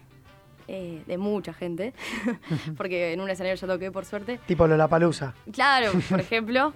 eh, 0.67 1.01
de 1.07 1.17
mucha 1.17 1.51
gente, 1.51 1.95
porque 2.77 3.13
en 3.13 3.19
un 3.19 3.31
escenario 3.31 3.59
ya 3.59 3.65
toqué 3.65 3.91
por 3.91 4.05
suerte. 4.05 4.39
Tipo 4.45 4.67
Lollapalooza. 4.67 5.33
Claro, 5.51 5.91
por 6.07 6.19
ejemplo, 6.19 6.71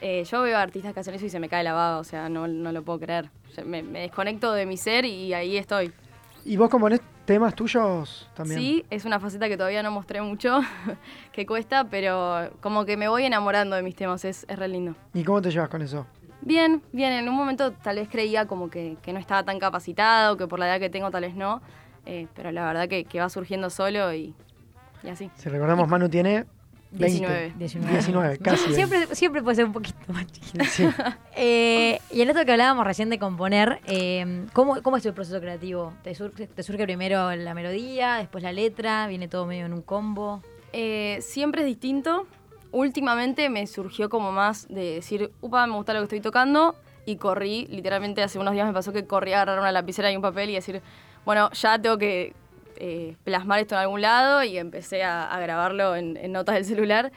eh, 0.00 0.24
yo 0.24 0.42
veo 0.42 0.58
artistas 0.58 0.92
que 0.92 0.98
hacen 0.98 1.14
eso 1.14 1.26
y 1.26 1.30
se 1.30 1.38
me 1.38 1.48
cae 1.48 1.62
la 1.62 1.72
baba, 1.72 1.98
o 1.98 2.04
sea, 2.04 2.28
no, 2.28 2.48
no 2.48 2.72
lo 2.72 2.82
puedo 2.82 2.98
creer. 2.98 3.30
Yo 3.56 3.64
Me, 3.64 3.84
me 3.84 4.00
desconecto 4.00 4.52
de 4.52 4.66
mi 4.66 4.76
ser 4.76 5.04
y 5.04 5.32
ahí 5.34 5.56
estoy. 5.56 5.92
¿Y 6.48 6.56
vos 6.56 6.70
componés 6.70 7.02
temas 7.26 7.54
tuyos 7.54 8.26
también? 8.34 8.58
Sí, 8.58 8.84
es 8.88 9.04
una 9.04 9.20
faceta 9.20 9.48
que 9.48 9.58
todavía 9.58 9.82
no 9.82 9.90
mostré 9.90 10.22
mucho, 10.22 10.60
que 11.32 11.44
cuesta, 11.44 11.84
pero 11.90 12.50
como 12.62 12.86
que 12.86 12.96
me 12.96 13.06
voy 13.06 13.24
enamorando 13.24 13.76
de 13.76 13.82
mis 13.82 13.94
temas, 13.94 14.24
es, 14.24 14.46
es 14.48 14.58
re 14.58 14.66
lindo. 14.66 14.94
¿Y 15.12 15.24
cómo 15.24 15.42
te 15.42 15.50
llevas 15.50 15.68
con 15.68 15.82
eso? 15.82 16.06
Bien, 16.40 16.80
bien, 16.90 17.12
en 17.12 17.28
un 17.28 17.34
momento 17.34 17.72
tal 17.72 17.96
vez 17.96 18.08
creía 18.08 18.46
como 18.46 18.70
que, 18.70 18.96
que 19.02 19.12
no 19.12 19.18
estaba 19.18 19.42
tan 19.42 19.58
capacitado, 19.58 20.38
que 20.38 20.46
por 20.46 20.58
la 20.58 20.68
edad 20.68 20.80
que 20.80 20.88
tengo 20.88 21.10
tal 21.10 21.20
vez 21.20 21.34
no, 21.34 21.60
eh, 22.06 22.28
pero 22.34 22.50
la 22.50 22.64
verdad 22.64 22.88
que, 22.88 23.04
que 23.04 23.20
va 23.20 23.28
surgiendo 23.28 23.68
solo 23.68 24.14
y, 24.14 24.34
y 25.02 25.08
así. 25.10 25.30
Si 25.34 25.50
recordamos, 25.50 25.86
Manu 25.86 26.08
tiene 26.08 26.46
20. 26.46 26.57
19. 26.90 27.54
19. 27.58 27.92
19, 27.92 28.38
casi. 28.38 28.74
Siempre, 28.74 29.14
siempre 29.14 29.42
puede 29.42 29.56
ser 29.56 29.66
un 29.66 29.72
poquito 29.72 29.98
más 30.12 30.26
chiquito. 30.26 30.64
Sí. 30.64 30.88
Eh, 31.40 32.00
y 32.10 32.22
en 32.22 32.30
esto 32.30 32.44
que 32.44 32.50
hablábamos 32.50 32.84
recién 32.84 33.10
de 33.10 33.18
componer, 33.20 33.78
eh, 33.86 34.44
¿cómo, 34.52 34.82
¿cómo 34.82 34.96
es 34.96 35.04
tu 35.04 35.14
proceso 35.14 35.40
creativo? 35.40 35.92
¿Te 36.02 36.12
surge, 36.16 36.48
¿Te 36.48 36.64
surge 36.64 36.82
primero 36.82 37.32
la 37.36 37.54
melodía, 37.54 38.16
después 38.16 38.42
la 38.42 38.50
letra? 38.50 39.06
¿Viene 39.06 39.28
todo 39.28 39.46
medio 39.46 39.66
en 39.66 39.72
un 39.72 39.82
combo? 39.82 40.42
Eh, 40.72 41.18
siempre 41.20 41.60
es 41.62 41.66
distinto. 41.68 42.26
Últimamente 42.72 43.48
me 43.50 43.66
surgió 43.68 44.08
como 44.08 44.32
más 44.32 44.66
de 44.68 44.94
decir, 44.94 45.30
upa, 45.40 45.64
me 45.68 45.74
gusta 45.74 45.94
lo 45.94 46.00
que 46.00 46.04
estoy 46.04 46.20
tocando. 46.20 46.74
Y 47.06 47.16
corrí, 47.16 47.66
literalmente 47.70 48.22
hace 48.22 48.40
unos 48.40 48.52
días 48.52 48.66
me 48.66 48.72
pasó 48.72 48.92
que 48.92 49.06
corrí 49.06 49.32
a 49.32 49.36
agarrar 49.36 49.60
una 49.60 49.70
lapicera 49.70 50.10
y 50.10 50.16
un 50.16 50.22
papel 50.22 50.50
y 50.50 50.54
decir, 50.54 50.82
bueno, 51.24 51.50
ya 51.52 51.78
tengo 51.78 51.98
que 51.98 52.34
eh, 52.80 53.16
plasmar 53.24 53.60
esto 53.60 53.74
en 53.74 53.82
algún 53.82 54.00
lado 54.00 54.42
y 54.42 54.58
empecé 54.58 55.02
a, 55.02 55.38
grabarlo 55.40 55.96
en, 55.96 56.32
notas 56.32 56.54
del 56.56 56.64
celular. 56.64 57.12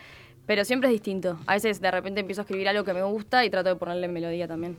Pero 0.45 0.65
siempre 0.65 0.89
es 0.89 0.93
distinto. 0.93 1.39
A 1.45 1.53
veces 1.53 1.79
de 1.81 1.91
repente 1.91 2.19
empiezo 2.19 2.41
a 2.41 2.43
escribir 2.43 2.67
algo 2.67 2.83
que 2.83 2.93
me 2.93 3.03
gusta 3.03 3.45
y 3.45 3.49
trato 3.49 3.69
de 3.69 3.75
ponerle 3.75 4.07
melodía 4.07 4.47
también. 4.47 4.77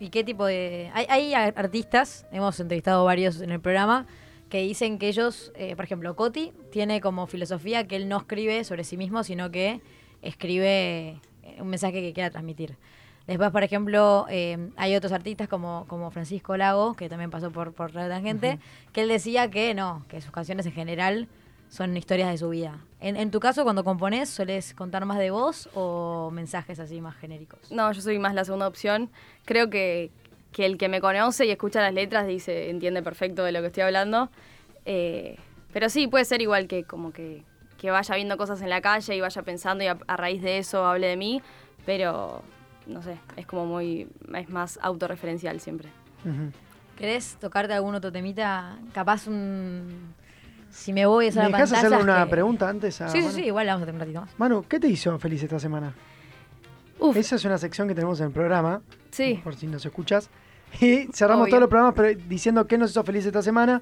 ¿Y 0.00 0.10
qué 0.10 0.22
tipo 0.22 0.46
de...? 0.46 0.90
Hay, 0.94 1.34
artistas, 1.34 2.26
hemos 2.30 2.58
entrevistado 2.60 3.04
varios 3.04 3.40
en 3.40 3.50
el 3.50 3.60
programa, 3.60 4.06
que 4.48 4.62
dicen 4.62 4.98
que 4.98 5.08
ellos, 5.08 5.52
eh, 5.56 5.74
por 5.76 5.84
ejemplo, 5.84 6.14
Coti 6.16 6.52
tiene 6.70 7.00
como 7.00 7.26
filosofía 7.26 7.86
que 7.86 7.96
él 7.96 8.08
no 8.08 8.18
escribe 8.18 8.64
sobre 8.64 8.84
sí 8.84 8.96
mismo, 8.96 9.24
sino 9.24 9.50
que 9.50 9.80
escribe 10.22 11.20
eh, 11.42 11.56
un 11.60 11.68
mensaje 11.68 12.00
que 12.00 12.12
quiera 12.12 12.30
transmitir. 12.30 12.76
Después, 13.28 13.50
por 13.50 13.62
ejemplo, 13.62 14.24
eh, 14.30 14.70
hay 14.76 14.96
otros 14.96 15.12
artistas 15.12 15.48
como, 15.48 15.84
como 15.86 16.10
Francisco 16.10 16.56
Lago, 16.56 16.94
que 16.94 17.10
también 17.10 17.30
pasó 17.30 17.50
por, 17.50 17.74
por 17.74 17.92
Radio 17.92 18.08
Tangente, 18.08 18.58
que 18.94 19.02
él 19.02 19.08
decía 19.08 19.50
que 19.50 19.74
no, 19.74 20.02
que 20.08 20.22
sus 20.22 20.30
canciones 20.30 20.64
en 20.64 20.72
general 20.72 21.28
son 21.68 21.94
historias 21.94 22.30
de 22.30 22.38
su 22.38 22.48
vida. 22.48 22.78
En, 23.00 23.16
en 23.16 23.30
tu 23.30 23.38
caso, 23.38 23.64
cuando 23.64 23.84
componés, 23.84 24.30
¿sueles 24.30 24.72
contar 24.72 25.04
más 25.04 25.18
de 25.18 25.30
vos 25.30 25.68
o 25.74 26.30
mensajes 26.32 26.80
así 26.80 27.02
más 27.02 27.16
genéricos? 27.16 27.70
No, 27.70 27.92
yo 27.92 28.00
soy 28.00 28.18
más 28.18 28.32
la 28.32 28.46
segunda 28.46 28.66
opción. 28.66 29.10
Creo 29.44 29.68
que, 29.68 30.10
que 30.50 30.64
el 30.64 30.78
que 30.78 30.88
me 30.88 31.02
conoce 31.02 31.44
y 31.44 31.50
escucha 31.50 31.82
las 31.82 31.92
letras 31.92 32.26
dice, 32.26 32.70
entiende 32.70 33.02
perfecto 33.02 33.44
de 33.44 33.52
lo 33.52 33.60
que 33.60 33.66
estoy 33.66 33.82
hablando. 33.82 34.30
Eh, 34.86 35.36
pero 35.74 35.90
sí, 35.90 36.06
puede 36.06 36.24
ser 36.24 36.40
igual 36.40 36.66
que 36.66 36.84
como 36.84 37.12
que, 37.12 37.44
que 37.76 37.90
vaya 37.90 38.14
viendo 38.14 38.38
cosas 38.38 38.62
en 38.62 38.70
la 38.70 38.80
calle 38.80 39.14
y 39.14 39.20
vaya 39.20 39.42
pensando 39.42 39.84
y 39.84 39.88
a, 39.88 39.98
a 40.06 40.16
raíz 40.16 40.40
de 40.40 40.56
eso 40.56 40.86
hable 40.86 41.08
de 41.08 41.18
mí, 41.18 41.42
pero 41.84 42.42
no 42.88 43.02
sé, 43.02 43.18
es 43.36 43.46
como 43.46 43.66
muy, 43.66 44.08
es 44.34 44.48
más 44.48 44.78
autorreferencial 44.82 45.60
siempre. 45.60 45.88
¿Querés 46.96 47.36
tocarte 47.40 47.72
algún 47.74 47.94
otro 47.94 48.10
temita? 48.10 48.76
Capaz 48.92 49.26
un... 49.28 50.14
Si 50.70 50.92
me 50.92 51.06
voy 51.06 51.26
a 51.26 51.28
hacer 51.30 51.44
¿Me 51.44 51.50
la 51.50 51.56
dejas 51.58 51.70
pantalla... 51.70 51.96
hacerle 51.96 52.12
una 52.12 52.24
que- 52.24 52.30
pregunta 52.30 52.68
antes? 52.68 53.00
A 53.00 53.08
Sí, 53.08 53.18
sí, 53.18 53.24
Manu? 53.24 53.34
sí, 53.36 53.44
igual 53.46 53.66
la 53.66 53.72
vamos 53.74 53.82
a 53.84 53.86
tener 53.86 53.94
un 53.94 54.00
ratito 54.00 54.20
más. 54.22 54.38
Manu, 54.38 54.64
¿qué 54.68 54.78
te 54.80 54.88
hizo 54.88 55.18
feliz 55.18 55.42
esta 55.42 55.58
semana? 55.58 55.94
Uf, 56.98 57.16
Esa 57.16 57.36
es 57.36 57.44
una 57.44 57.56
sección 57.56 57.86
que 57.88 57.94
tenemos 57.94 58.18
en 58.20 58.26
el 58.26 58.32
programa, 58.32 58.82
sí. 59.12 59.40
por 59.44 59.54
si 59.54 59.66
nos 59.66 59.84
escuchas. 59.86 60.28
Y 60.82 61.08
cerramos 61.14 61.44
Obvio. 61.44 61.52
todos 61.52 61.60
los 61.62 61.70
programas 61.70 61.94
pero 61.96 62.20
diciendo 62.28 62.66
qué 62.66 62.76
nos 62.76 62.90
hizo 62.90 63.02
feliz 63.02 63.24
esta 63.24 63.40
semana. 63.40 63.80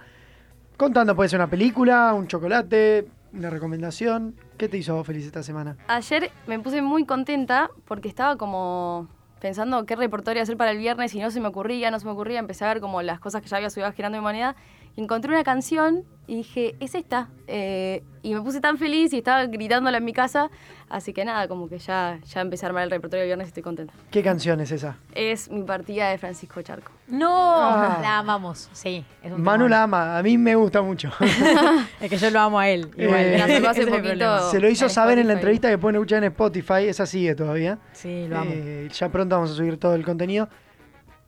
Contando, 0.77 1.17
puede 1.17 1.29
ser 1.31 1.41
una 1.41 1.49
película, 1.51 2.13
un 2.15 2.29
chocolate, 2.29 3.09
una 3.33 3.51
recomendación. 3.51 4.37
¿Qué 4.59 4.69
te 4.69 4.79
hizo 4.79 5.03
feliz 5.05 5.27
esta 5.27 5.43
semana? 5.43 5.77
Ayer 5.87 6.31
me 6.47 6.59
puse 6.59 6.81
muy 6.81 7.05
contenta 7.05 7.71
porque 7.85 8.09
estaba 8.09 8.37
como 8.37 9.07
pensando 9.39 9.85
qué 9.85 9.97
repertorio 9.97 10.43
hacer 10.43 10.57
para 10.57 10.71
el 10.71 10.79
viernes 10.79 11.15
y 11.15 11.21
no 11.21 11.31
se 11.31 11.41
me 11.41 11.49
ocurría, 11.49 11.91
no 11.91 12.01
se 12.01 12.07
me 12.07 12.13
ocurría. 12.13 12.39
Empecé 12.39 12.65
a 12.65 12.69
ver 12.69 12.81
como 12.81 13.03
las 13.03 13.21
cosas 13.21 13.43
que 13.43 13.49
ya 13.49 13.59
había 13.59 13.69
subido 13.69 13.93
Girando 13.93 14.17
mi 14.17 14.23
Moneda. 14.23 14.57
Encontré 14.97 15.31
una 15.31 15.45
canción 15.45 16.05
y 16.27 16.37
dije, 16.37 16.75
es 16.81 16.95
esta. 16.95 17.29
Eh, 17.47 18.03
y 18.23 18.35
me 18.35 18.41
puse 18.41 18.61
tan 18.61 18.79
feliz 18.79 19.13
y 19.13 19.19
estaba 19.19 19.45
gritándola 19.47 19.99
en 19.99 20.05
mi 20.05 20.13
casa. 20.13 20.51
Así 20.89 21.13
que 21.13 21.25
nada, 21.25 21.47
como 21.49 21.69
que 21.69 21.79
ya, 21.79 22.19
ya 22.27 22.41
empecé 22.41 22.65
a 22.67 22.69
armar 22.69 22.85
el 22.85 22.91
repertorio 22.91 23.21
del 23.21 23.29
viernes 23.29 23.47
y 23.47 23.51
estoy 23.51 23.63
contenta. 23.63 23.93
¿Qué 24.11 24.23
canción 24.23 24.61
es 24.61 24.73
esa? 24.73 24.97
Es 25.15 25.51
mi 25.51 25.63
partida 25.63 26.09
de 26.09 26.19
Francisco 26.19 26.63
Charco. 26.63 26.93
¡No! 27.09 27.29
Ah. 27.31 27.99
La 28.01 28.19
amamos, 28.19 28.71
sí. 28.73 29.05
Es 29.23 29.33
un 29.33 29.43
Manu 29.43 29.69
la 29.69 29.83
ama, 29.85 30.19
a 30.19 30.23
mí 30.23 30.39
me 30.39 30.55
gusta 30.55 30.83
mucho. 30.83 31.11
Es 32.01 32.11
que 32.11 32.17
yo 32.17 32.31
lo 32.31 32.41
amo 32.41 32.59
a 32.59 32.69
él. 32.69 32.91
Eh, 32.97 33.05
Igual. 33.05 33.21
Me 33.25 33.39
la 33.39 33.49
sacó 33.49 33.69
hace 33.69 33.87
poquito. 33.87 34.51
Se 34.51 34.61
lo 34.61 34.69
hizo 34.69 34.85
en 34.87 34.91
saber 34.91 35.19
en 35.19 35.27
la 35.29 35.35
entrevista 35.35 35.69
que 35.69 35.79
pueden 35.79 35.97
escuchar 35.97 36.19
en 36.25 36.31
Spotify, 36.33 36.85
esa 36.89 37.07
sigue 37.07 37.35
todavía. 37.35 37.79
Sí, 37.93 38.27
lo 38.29 38.39
amo. 38.39 38.51
Eh, 38.53 38.89
ya 38.93 39.09
pronto 39.11 39.37
vamos 39.37 39.51
a 39.51 39.55
subir 39.55 39.79
todo 39.79 39.95
el 39.95 40.05
contenido. 40.05 40.49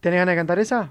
¿Tenés 0.00 0.18
ganas 0.18 0.32
de 0.32 0.36
cantar 0.36 0.58
esa? 0.58 0.90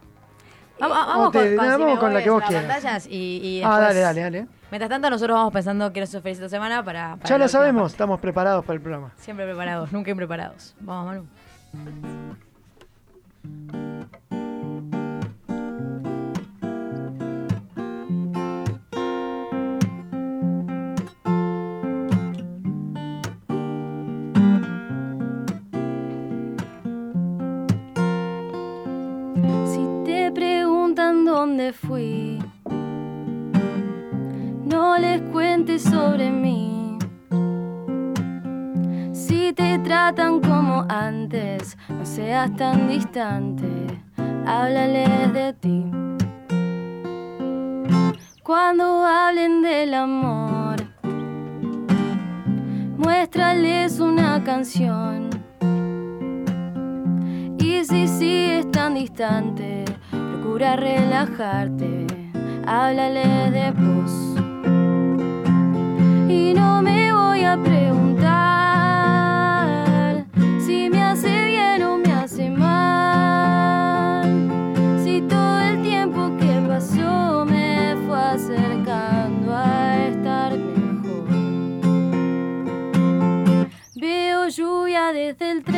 Vamos, 0.80 0.98
vamos 1.08 1.32
te- 1.32 1.40
con, 1.56 1.58
vamos 1.58 2.00
la 2.14 2.24
que 2.24 2.30
vos 2.30 2.44
quieras. 2.44 2.66
pantallas 2.66 3.08
y, 3.08 3.40
y 3.44 3.62
Ah, 3.64 3.80
dale, 3.80 4.00
dale, 4.00 4.22
dale. 4.22 4.48
Mientras 4.70 4.90
tanto, 4.90 5.10
nosotros 5.10 5.36
vamos 5.36 5.54
pensando 5.54 5.92
qué 5.94 6.02
nos 6.02 6.10
feliz 6.22 6.38
esta 6.38 6.50
semana 6.50 6.84
para... 6.84 7.16
para 7.16 7.30
Ya 7.30 7.38
lo 7.38 7.48
sabemos, 7.48 7.82
parte. 7.84 7.94
estamos 7.94 8.20
preparados 8.20 8.66
para 8.66 8.76
el 8.76 8.82
programa. 8.82 9.12
Siempre 9.18 9.46
preparados, 9.46 9.92
nunca 9.92 10.12
impreparados. 10.12 10.76
Vamos, 10.82 11.26
Manu. 13.46 13.87
No 34.66 34.98
les 34.98 35.22
cuentes 35.32 35.84
sobre 35.84 36.30
mí. 36.30 36.98
Si 39.14 39.54
te 39.54 39.80
tratan 39.80 40.42
como 40.42 40.86
antes, 40.90 41.78
no 41.90 42.06
seas 42.06 42.54
tan 42.58 42.90
distante, 42.90 43.68
háblales 44.46 45.34
de 45.34 45.54
ti. 45.54 45.86
Cuando 48.44 49.06
hablen 49.06 49.62
del 49.62 49.94
amor, 49.94 50.76
muéstrales 52.98 54.00
una 54.02 54.44
canción. 54.44 55.30
Y 57.60 57.86
si 57.86 58.08
sigues 58.08 58.70
tan 58.72 58.96
distante, 58.96 59.86
procura 60.48 60.76
relajarte, 60.78 62.08
háblale 62.66 63.52
de 63.52 63.72
vos. 63.72 64.12
Y 66.30 66.54
no 66.54 66.82
me 66.82 67.12
voy 67.12 67.44
a 67.44 67.62
preguntar 67.62 68.26
si 70.66 70.90
me 70.90 71.04
hace 71.04 71.48
bien 71.48 71.84
o 71.84 71.98
me 71.98 72.14
hace 72.14 72.50
mal. 72.50 74.24
Si 75.04 75.22
todo 75.22 75.60
el 75.60 75.82
tiempo 75.82 76.32
que 76.38 76.62
pasó 76.66 77.44
me 77.46 77.98
fue 78.08 78.18
acercando 78.18 79.54
a 79.54 79.98
estar 80.08 80.58
mejor. 80.58 81.28
Veo 83.96 84.48
lluvia 84.48 85.12
desde 85.12 85.52
el 85.52 85.64
tren. 85.64 85.77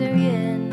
Bien. 0.00 0.70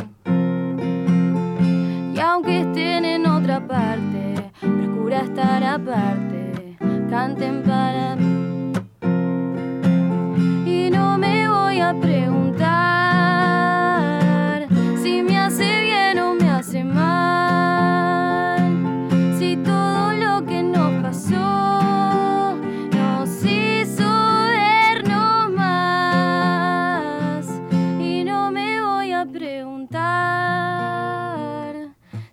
Y 2.13 2.19
aunque 2.19 2.61
estén 2.61 3.05
en 3.05 3.27
otra 3.27 3.65
parte, 3.65 4.51
procura 4.59 5.21
estar 5.21 5.63
aparte. 5.63 6.77
Canten 7.09 7.61
para 7.63 8.15
mí. 8.15 8.30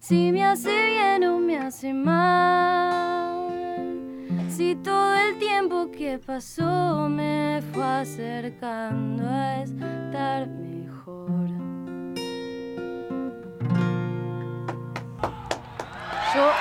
Si 0.08 0.32
me 0.32 0.42
hace 0.42 0.70
bien 0.70 1.24
o 1.24 1.38
me 1.38 1.58
hace 1.58 1.92
mal. 1.92 3.50
Si 4.48 4.74
todo 4.76 5.14
el 5.14 5.38
tiempo 5.38 5.90
que 5.90 6.18
pasó 6.18 7.10
me 7.10 7.60
fue 7.74 7.84
acercando 7.84 9.28
a 9.28 9.62
estar 9.62 10.48
mejor. 10.48 11.50
Yo 16.34 16.52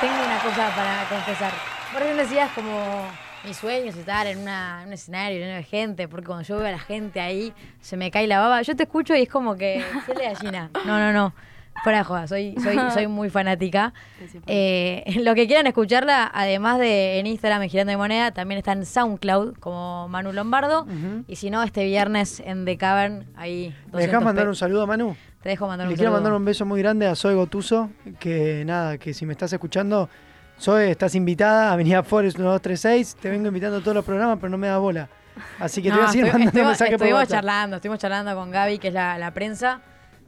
tengo 0.00 0.16
una 0.26 0.40
cosa 0.42 0.74
para 0.74 1.08
confesar. 1.08 1.52
Por 1.92 2.02
ejemplo, 2.02 2.24
decías 2.24 2.50
como 2.56 3.06
mis 3.44 3.56
sueños 3.56 3.94
estar 3.94 4.26
en, 4.26 4.38
una, 4.38 4.82
un 4.84 4.92
escenario 4.92 5.38
lleno 5.38 5.54
de 5.54 5.62
gente, 5.62 6.08
porque 6.08 6.26
cuando 6.26 6.42
yo 6.42 6.56
veo 6.56 6.66
a 6.66 6.72
la 6.72 6.80
gente 6.80 7.20
ahí, 7.20 7.54
se 7.80 7.96
me 7.96 8.10
cae 8.10 8.26
la 8.26 8.40
baba. 8.40 8.62
Yo 8.62 8.74
te 8.74 8.82
escucho 8.82 9.14
y 9.14 9.22
es 9.22 9.28
como 9.28 9.54
que 9.54 9.84
de 10.08 10.24
gallina. 10.24 10.70
No, 10.84 10.98
no, 10.98 11.12
no. 11.12 11.32
Fuera 11.84 11.98
de 11.98 12.04
joda, 12.04 12.26
soy, 12.26 12.54
soy, 12.62 12.76
soy 12.92 13.06
muy 13.06 13.30
fanática. 13.30 13.92
Eh, 14.46 15.04
lo 15.22 15.34
que 15.34 15.46
quieran 15.46 15.66
escucharla, 15.66 16.30
además 16.32 16.78
de 16.78 17.18
en 17.18 17.26
Instagram 17.26 17.62
en 17.62 17.68
Girando 17.70 17.90
de 17.90 17.96
Moneda, 17.96 18.30
también 18.32 18.58
está 18.58 18.72
en 18.72 18.84
SoundCloud 18.86 19.56
como 19.58 20.08
Manu 20.08 20.32
Lombardo. 20.32 20.86
Y 21.26 21.36
si 21.36 21.50
no, 21.50 21.62
este 21.62 21.84
viernes 21.84 22.40
en 22.40 22.64
The 22.64 22.76
Cavern, 22.76 23.26
ahí. 23.36 23.74
¿Me 23.92 24.00
dejás 24.02 24.20
200 24.22 24.24
mandar 24.24 24.48
un 24.48 24.56
saludo 24.56 24.82
a 24.82 24.86
Manu? 24.86 25.16
Te 25.42 25.50
dejo 25.50 25.66
mandar 25.68 25.86
Le 25.86 25.92
un 25.92 25.96
quiero 25.96 26.10
saludo. 26.10 26.22
mandar 26.22 26.40
un 26.40 26.44
beso 26.44 26.66
muy 26.66 26.80
grande 26.82 27.06
a 27.06 27.14
Zoe 27.14 27.34
Gotuso, 27.34 27.90
que 28.18 28.64
nada, 28.64 28.98
que 28.98 29.14
si 29.14 29.24
me 29.24 29.32
estás 29.32 29.52
escuchando, 29.52 30.08
Zoe, 30.60 30.90
estás 30.90 31.14
invitada 31.14 31.70
a 31.70 31.72
Avenida 31.74 32.02
Forest 32.02 32.38
1236, 32.38 33.16
te 33.20 33.30
vengo 33.30 33.46
invitando 33.46 33.76
a 33.76 33.80
todos 33.80 33.94
los 33.94 34.04
programas, 34.04 34.38
pero 34.40 34.50
no 34.50 34.58
me 34.58 34.66
da 34.66 34.78
bola. 34.78 35.08
Así 35.60 35.80
que 35.80 35.90
te 35.90 35.94
voy 35.94 36.02
a 36.02 36.06
No, 36.06 36.12
seguir 36.12 36.32
mandando 36.32 36.64
mensajes 36.64 36.96
por 36.98 37.06
estuvimos 37.06 37.28
charlando, 37.28 37.76
estuvimos 37.76 37.98
charlando 38.00 38.34
con 38.34 38.50
Gaby, 38.50 38.78
que 38.80 38.88
es 38.88 38.94
la, 38.94 39.16
la 39.18 39.30
prensa, 39.32 39.80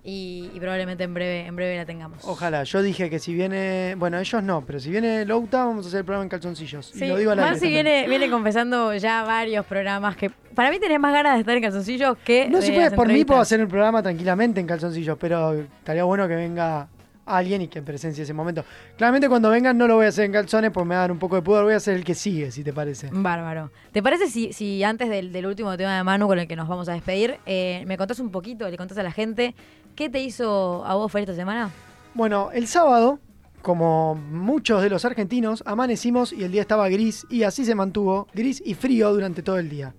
y, 0.03 0.51
y 0.55 0.61
probablemente 0.61 1.05
en 1.05 1.13
breve, 1.15 1.47
en 1.47 1.57
breve 1.57 1.77
la 1.77 1.85
tengamos. 1.85 2.25
Ojalá, 2.25 2.65
yo 2.65 2.83
dije 2.83 3.11
que 3.11 3.19
si 3.19 3.35
viene, 3.35 3.95
bueno, 3.99 4.19
ellos 4.19 4.43
no, 4.43 4.65
pero 4.65 4.81
si 4.81 4.91
viene 4.91 5.25
Louta, 5.25 5.65
vamos 5.65 5.85
a 5.85 5.89
hacer 5.89 5.99
el 6.01 6.05
programa 6.05 6.25
en 6.25 6.29
calzoncillos. 6.31 6.87
Sí, 6.87 7.05
y 7.05 7.09
lo 7.09 7.17
digo 7.19 7.35
Marci 7.37 7.61
también. 7.61 7.85
viene, 7.85 8.09
viene 8.09 8.31
confesando 8.31 8.95
ya 8.95 9.23
varios 9.25 9.67
programas 9.67 10.17
que 10.17 10.31
para 10.31 10.71
mí 10.71 10.81
tenés 10.81 10.99
más 10.99 11.13
ganas 11.13 11.35
de 11.35 11.41
estar 11.41 11.57
en 11.57 11.63
calzoncillos 11.63 12.17
que 12.25 12.49
No 12.49 12.59
de 12.59 12.67
se 12.67 12.73
puede, 12.73 12.85
las 12.87 12.95
por 12.95 13.09
mí 13.09 13.25
puedo 13.25 13.41
hacer 13.41 13.61
el 13.61 13.69
programa 13.69 14.03
tranquilamente 14.03 14.61
en 14.61 14.67
calzoncillos, 14.67 15.17
pero 15.19 15.53
estaría 15.55 16.05
bueno 16.05 16.27
que 16.27 16.35
venga 16.35 16.89
alguien 17.27 17.63
y 17.63 17.69
que 17.69 17.81
presencie 17.81 18.25
ese 18.25 18.33
momento. 18.33 18.65
Claramente 18.97 19.29
cuando 19.29 19.51
vengan 19.51 19.79
no 19.79 19.87
lo 19.87 19.95
voy 19.95 20.07
a 20.07 20.09
hacer 20.09 20.25
en 20.25 20.33
calzones, 20.33 20.73
pues 20.73 20.85
me 20.85 20.97
va 20.97 21.01
a 21.01 21.03
dar 21.03 21.13
un 21.13 21.19
poco 21.21 21.37
de 21.37 21.43
pudor, 21.43 21.63
voy 21.63 21.75
a 21.75 21.77
hacer 21.77 21.95
el 21.95 22.03
que 22.03 22.17
sigue, 22.17 22.51
si 22.51 22.65
te 22.65 22.73
parece. 22.73 23.09
Bárbaro. 23.13 23.71
¿Te 23.93 24.03
parece 24.03 24.27
si, 24.27 24.53
si 24.53 24.83
antes 24.83 25.09
del, 25.09 25.31
del 25.31 25.47
último 25.47 25.77
tema 25.77 25.97
de 25.97 26.03
Manu 26.03 26.27
con 26.27 26.41
el 26.41 26.49
que 26.49 26.57
nos 26.57 26.67
vamos 26.67 26.89
a 26.89 26.93
despedir, 26.93 27.39
eh, 27.47 27.85
me 27.87 27.97
contás 27.97 28.19
un 28.19 28.31
poquito, 28.33 28.69
le 28.69 28.77
contás 28.77 28.99
a 28.99 29.05
la 29.05 29.13
gente, 29.13 29.55
qué 29.95 30.09
te 30.09 30.21
hizo 30.21 30.85
a 30.85 30.95
vos 30.95 31.11
feliz 31.11 31.29
esta 31.29 31.41
semana? 31.41 31.71
Bueno, 32.15 32.51
el 32.53 32.67
sábado, 32.67 33.19
como 33.63 34.15
muchos 34.15 34.83
de 34.83 34.91
los 34.91 35.05
argentinos, 35.05 35.63
amanecimos 35.67 36.33
y 36.33 36.45
el 36.45 36.53
día 36.53 36.63
estaba 36.63 36.89
gris 36.89 37.27
y 37.31 37.43
así 37.43 37.65
se 37.65 37.75
mantuvo, 37.75 38.27
gris 38.35 38.63
y 38.65 38.75
frío 38.75 39.13
durante 39.13 39.43
todo 39.43 39.59
el 39.59 39.69
día. 39.69 39.95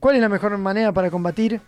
¿Cuál 0.00 0.16
es 0.16 0.22
la 0.22 0.28
mejor 0.28 0.56
manera 0.58 0.92
para 0.92 1.10
combatir 1.10 1.60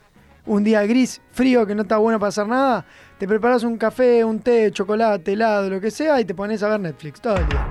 un 0.46 0.64
día 0.64 0.82
gris, 0.82 1.20
frío, 1.32 1.66
que 1.66 1.74
no 1.74 1.82
está 1.82 1.98
bueno 1.98 2.18
para 2.18 2.28
hacer 2.28 2.46
nada? 2.46 2.84
Te 3.18 3.28
preparas 3.28 3.62
un 3.62 3.76
café, 3.76 4.24
un 4.24 4.40
té, 4.40 4.70
chocolate, 4.72 5.32
helado, 5.32 5.70
lo 5.70 5.80
que 5.80 5.90
sea 5.90 6.20
y 6.20 6.24
te 6.24 6.34
pones 6.34 6.62
a 6.62 6.68
ver 6.68 6.80
Netflix 6.80 7.20
todo 7.20 7.36
el 7.36 7.48
día. 7.48 7.66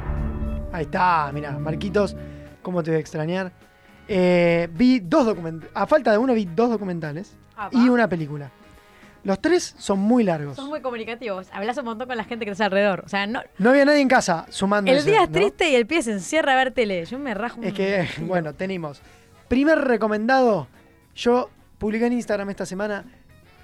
Ahí 0.72 0.86
está, 0.86 1.32
mira, 1.34 1.52
Marquitos, 1.52 2.16
¿cómo 2.62 2.82
te 2.82 2.92
voy 2.92 2.98
a 2.98 3.00
extrañar? 3.00 3.52
Eh, 4.08 4.70
vi 4.74 5.00
dos 5.00 5.26
documentales, 5.26 5.72
a 5.76 5.86
falta 5.86 6.12
de 6.12 6.18
uno 6.18 6.34
vi 6.34 6.46
dos 6.46 6.70
documentales 6.70 7.38
y 7.72 7.90
una 7.90 8.08
película. 8.08 8.52
Los 9.24 9.40
tres 9.40 9.76
son 9.78 10.00
muy 10.00 10.24
largos. 10.24 10.58
Sos 10.58 10.68
muy 10.68 10.82
comunicativos, 10.82 11.48
hablas 11.54 11.78
un 11.78 11.86
montón 11.86 12.08
con 12.08 12.18
la 12.18 12.26
gente 12.26 12.44
que 12.46 12.52
está 12.52 12.66
alrededor. 12.66 13.04
O 13.06 13.10
sea, 13.10 13.26
no, 13.26 13.42
No 13.58 13.70
había 13.70 13.86
nadie 13.86 14.02
en 14.02 14.10
casa 14.10 14.46
sumando 14.50 14.92
el 14.92 14.98
eso, 14.98 15.08
día 15.08 15.24
es 15.24 15.30
¿no? 15.30 15.34
triste 15.34 15.70
y 15.70 15.76
el 15.76 15.88
pie 15.88 16.02
se 16.02 16.12
encierra 16.12 16.54
a 16.54 16.56
ver 16.58 16.72
tele. 16.72 17.06
Yo 17.06 17.18
me 17.20 17.34
rajo 17.34 17.60
un 17.60 17.64
Es 17.66 17.74
que, 17.74 18.08
tiro. 18.16 18.28
bueno, 18.28 18.54
tenemos. 18.54 19.02
Primer 19.48 19.80
recomendado, 19.80 20.68
yo 21.16 21.50
publiqué 21.78 22.08
en 22.08 22.14
Instagram 22.14 22.50
esta 22.50 22.66
semana, 22.66 23.06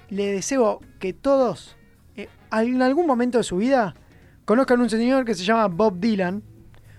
le 0.08 0.32
deseo 0.32 0.80
que 0.98 1.12
todos, 1.12 1.76
eh, 2.16 2.28
en 2.52 2.80
algún 2.80 3.06
momento 3.06 3.36
de 3.38 3.44
su 3.44 3.58
vida, 3.58 3.94
conozcan 4.46 4.80
un 4.80 4.88
señor 4.88 5.24
que 5.26 5.34
se 5.34 5.44
llama 5.44 5.66
Bob 5.68 6.00
Dylan. 6.00 6.42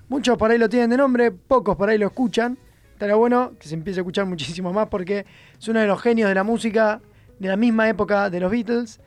Muchos 0.07 0.37
por 0.37 0.51
ahí 0.51 0.57
lo 0.59 0.69
tienen 0.69 0.91
de 0.91 0.97
nombre, 0.97 1.31
pocos 1.31 1.75
por 1.75 1.89
ahí 1.89 1.97
lo 1.97 2.07
escuchan. 2.07 2.57
Estaría 2.93 3.15
bueno 3.15 3.53
que 3.59 3.67
se 3.67 3.73
empiece 3.73 3.99
a 3.99 4.01
escuchar 4.01 4.25
muchísimo 4.27 4.71
más 4.71 4.87
porque 4.87 5.25
es 5.59 5.67
uno 5.67 5.79
de 5.79 5.87
los 5.87 5.99
genios 6.01 6.29
de 6.29 6.35
la 6.35 6.43
música 6.43 7.01
de 7.41 7.47
la 7.47 7.57
misma 7.57 7.89
época 7.89 8.29
de 8.29 8.39
los 8.39 8.51
Beatles. 8.51 8.99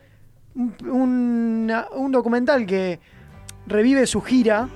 Un, 0.55 1.71
documental 2.11 2.65
que 2.65 2.99
revive 3.65 4.05
su 4.05 4.21
gira. 4.21 4.67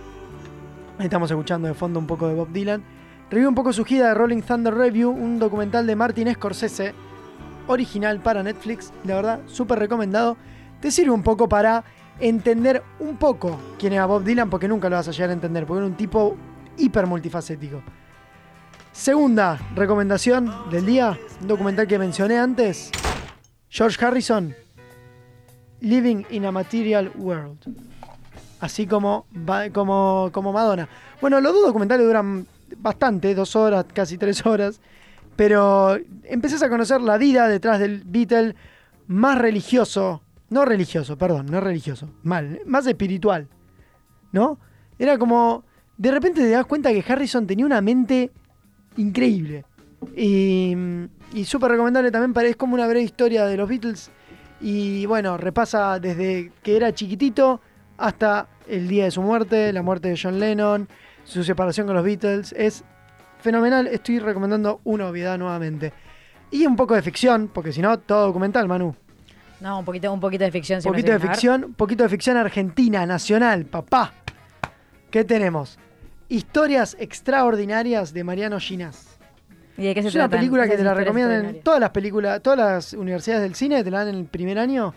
Estamos 0.98 1.30
escuchando 1.30 1.67
de 1.67 1.74
fondo 1.74 2.00
un 2.00 2.08
poco 2.08 2.30
de 2.30 2.36
Bob 2.36 2.50
Dylan. 2.54 2.82
Revive 3.30 3.50
un 3.50 3.56
poco 3.56 3.74
su 3.74 3.84
gira 3.84 4.08
de 4.08 4.13
Rolling 4.13 4.41
Thunder 4.41 4.74
Review, 4.74 5.12
un 5.12 5.39
documental 5.39 5.86
de 5.86 5.95
Martin 5.95 6.34
Scorsese, 6.34 6.93
original 7.67 8.22
para 8.22 8.43
Netflix. 8.43 8.93
La 9.04 9.15
verdad, 9.15 9.41
súper 9.45 9.78
recomendado. 9.78 10.38
Te 10.80 10.89
sirve 10.89 11.12
un 11.12 11.22
poco 11.22 11.50
para 11.50 11.84
entender 12.22 12.82
un 13.00 13.17
poco 13.17 13.60
quién 13.78 13.91
era 13.91 14.06
Bob 14.06 14.24
Dylan, 14.24 14.50
porque 14.50 14.69
nunca 14.69 14.89
lo 14.89 14.95
vas 14.95 15.10
a 15.10 15.12
llegar 15.12 15.32
a 15.32 15.34
entender, 15.34 15.65
porque 15.65 15.80
era 15.80 15.88
un 15.88 15.98
tipo 15.98 16.38
hiper 16.78 17.08
multifacético. 17.08 17.84
Segunda 18.93 19.60
recomendación 19.76 20.50
del 20.72 20.86
día, 20.86 21.19
un 21.41 21.48
documental 21.50 21.88
que 21.88 22.00
mencioné 22.00 22.39
antes. 22.39 22.89
George 23.69 24.03
Harrison, 24.03 24.55
Living 25.82 26.23
in 26.32 26.45
a 26.45 26.51
Material 26.51 27.12
World. 27.15 27.60
Así 28.60 28.86
como, 28.88 29.25
como, 29.73 30.29
como 30.34 30.51
Madonna. 30.51 30.89
Bueno, 31.21 31.39
los 31.39 31.53
dos 31.53 31.67
documentales 31.67 32.05
duran 32.05 32.45
bastante, 32.77 33.34
dos 33.34 33.55
horas, 33.55 33.86
casi 33.93 34.17
tres 34.17 34.45
horas. 34.45 34.82
Pero 35.36 35.97
empezás 36.25 36.62
a 36.63 36.69
conocer 36.69 36.99
la 37.01 37.17
vida 37.17 37.47
detrás 37.47 37.79
del 37.79 38.03
Beatle 38.05 38.55
más 39.08 39.38
religioso. 39.38 40.21
No 40.49 40.65
religioso, 40.65 41.17
perdón, 41.17 41.45
no 41.45 41.62
religioso. 41.62 42.10
Mal, 42.23 42.60
más 42.65 42.86
espiritual. 42.88 43.47
¿No? 44.32 44.60
Era 44.97 45.17
como. 45.17 45.63
De 45.97 46.12
repente 46.12 46.41
te 46.41 46.49
das 46.49 46.65
cuenta 46.65 46.91
que 46.91 47.03
Harrison 47.08 47.47
tenía 47.47 47.65
una 47.65 47.82
mente 47.82 48.32
increíble. 48.97 49.63
Y, 50.15 50.75
y 51.34 51.46
súper 51.46 51.72
recomendable 51.72 52.12
también, 52.12 52.34
para, 52.34 52.48
es 52.48 52.56
como 52.56 52.76
una 52.76 52.88
breve 52.88 53.04
historia 53.04 53.46
de 53.46 53.58
los 53.58 53.70
Beatles. 53.70 54.12
Y 54.62 55.06
bueno, 55.06 55.38
repasa 55.38 56.00
desde 56.00 56.52
que 56.63 56.76
era 56.76 56.94
chiquitito 56.94 57.62
hasta 57.98 58.48
el 58.68 58.88
día 58.88 59.06
de 59.06 59.12
su 59.12 59.22
muerte, 59.22 59.72
la 59.72 59.82
muerte 59.82 60.10
de 60.10 60.20
John 60.22 60.39
Lennon, 60.39 60.88
su 61.24 61.44
separación 61.44 61.88
con 61.88 61.96
los 61.96 62.04
Beatles. 62.04 62.54
Es 62.58 62.84
fenomenal, 63.39 63.88
estoy 63.88 64.20
recomendando 64.20 64.82
una 64.84 65.08
obviedad 65.08 65.38
nuevamente. 65.38 65.94
Y 66.52 66.65
un 66.65 66.76
poco 66.76 66.96
de 66.96 67.02
ficción, 67.02 67.50
porque 67.54 67.72
si 67.72 67.82
no, 67.82 68.00
todo 68.00 68.26
documental, 68.26 68.68
Manu. 68.68 68.96
No, 69.62 69.80
un 69.80 69.86
poquito, 69.86 70.12
un 70.12 70.20
poquito 70.20 70.46
de 70.46 70.52
ficción. 70.52 70.78
Un 70.78 70.82
siempre 70.82 71.02
poquito 71.04 71.20
de 71.20 71.28
ficción, 71.28 71.63
un 71.65 71.74
poquito 71.74 72.04
de 72.04 72.10
ficción 72.10 72.38
argentina, 72.38 73.06
nacional, 73.06 73.65
papá. 73.65 74.13
¿Qué 75.12 75.24
tenemos? 75.24 75.78
Historias 76.28 76.96
extraordinarias 77.00 78.13
de 78.13 78.24
Mariano 78.24 78.60
Ginás. 78.60 79.18
¿Y 79.80 79.86
de 79.86 79.96
qué 79.96 80.02
se 80.02 80.10
Es 80.10 80.15
una 80.15 80.30
película 80.30 80.68
que 80.68 80.76
te 80.76 80.84
la 80.84 80.94
recomiendan 80.94 81.46
en 81.46 81.62
todas 81.62 81.80
las 81.80 81.92
películas, 81.92 82.42
todas 82.42 82.60
las 82.60 82.94
universidades 82.94 83.42
del 83.42 83.56
cine, 83.56 83.84
te 83.84 83.89
la 83.89 84.00
dan 84.00 84.10
en 84.10 84.15
el 84.15 84.26
primer 84.26 84.60
año. 84.60 84.94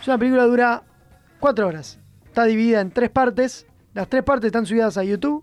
Es 0.00 0.06
una 0.06 0.18
película 0.18 0.42
que 0.42 0.48
dura 0.48 0.82
cuatro 1.40 1.66
horas. 1.66 1.98
Está 2.26 2.44
dividida 2.44 2.80
en 2.80 2.90
tres 2.90 3.10
partes. 3.10 3.66
Las 3.94 4.06
tres 4.08 4.22
partes 4.22 4.48
están 4.48 4.66
subidas 4.66 4.98
a 4.98 5.04
YouTube. 5.04 5.42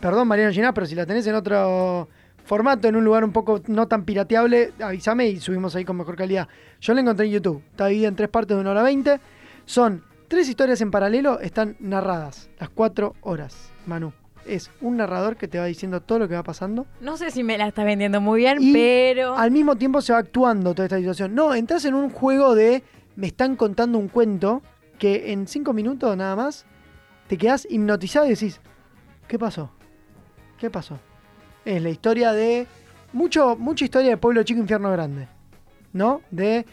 Perdón, 0.00 0.26
Mariano 0.26 0.52
Ginás, 0.52 0.72
pero 0.74 0.86
si 0.86 0.94
la 0.94 1.06
tenés 1.06 1.26
en 1.28 1.36
otro 1.36 2.08
formato, 2.44 2.88
en 2.88 2.96
un 2.96 3.04
lugar 3.04 3.22
un 3.22 3.32
poco 3.32 3.62
no 3.68 3.86
tan 3.86 4.04
pirateable, 4.04 4.72
avísame 4.82 5.28
y 5.28 5.38
subimos 5.38 5.76
ahí 5.76 5.84
con 5.84 5.96
mejor 5.96 6.16
calidad. 6.16 6.48
Yo 6.80 6.94
la 6.94 7.00
encontré 7.02 7.26
en 7.26 7.32
YouTube. 7.32 7.62
Está 7.70 7.86
dividida 7.86 8.08
en 8.08 8.16
tres 8.16 8.28
partes 8.28 8.56
de 8.56 8.60
una 8.60 8.72
hora 8.72 8.82
veinte. 8.82 9.20
Son 9.66 10.02
tres 10.26 10.48
historias 10.48 10.80
en 10.80 10.90
paralelo, 10.90 11.38
están 11.38 11.76
narradas. 11.78 12.50
Las 12.58 12.70
cuatro 12.70 13.14
horas, 13.20 13.70
Manu. 13.86 14.12
Es 14.46 14.70
un 14.80 14.96
narrador 14.96 15.36
que 15.36 15.48
te 15.48 15.58
va 15.58 15.66
diciendo 15.66 16.00
todo 16.00 16.18
lo 16.18 16.28
que 16.28 16.34
va 16.34 16.42
pasando. 16.42 16.86
No 17.00 17.16
sé 17.16 17.30
si 17.30 17.42
me 17.44 17.58
la 17.58 17.66
estás 17.68 17.84
vendiendo 17.84 18.20
muy 18.20 18.40
bien, 18.40 18.58
Y 18.60 18.72
pero. 18.72 19.36
Al 19.36 19.50
mismo 19.50 19.76
tiempo 19.76 20.00
se 20.00 20.12
va 20.12 20.18
actuando 20.18 20.74
toda 20.74 20.86
esta 20.86 20.98
situación. 20.98 21.34
No, 21.34 21.54
entras 21.54 21.84
en 21.84 21.94
un 21.94 22.10
juego 22.10 22.54
de 22.54 22.82
me 23.16 23.26
están 23.26 23.54
contando 23.56 23.98
un 23.98 24.08
cuento 24.08 24.62
que 24.98 25.32
en 25.32 25.46
cinco 25.46 25.72
minutos 25.72 26.16
nada 26.16 26.34
más 26.36 26.64
te 27.28 27.36
quedas 27.38 27.66
hipnotizado 27.70 28.26
y 28.26 28.30
decís, 28.30 28.60
¿qué 29.28 29.38
pasó? 29.38 29.70
¿Qué 30.58 30.70
pasó? 30.70 30.98
Es 31.64 31.82
la 31.82 31.90
historia 31.90 32.32
de. 32.32 32.66
Mucho, 33.12 33.56
mucha 33.56 33.84
historia 33.84 34.10
de 34.10 34.16
pueblo 34.16 34.42
chico, 34.42 34.60
infierno 34.60 34.90
grande. 34.90 35.28
¿No? 35.92 36.22
De 36.30 36.64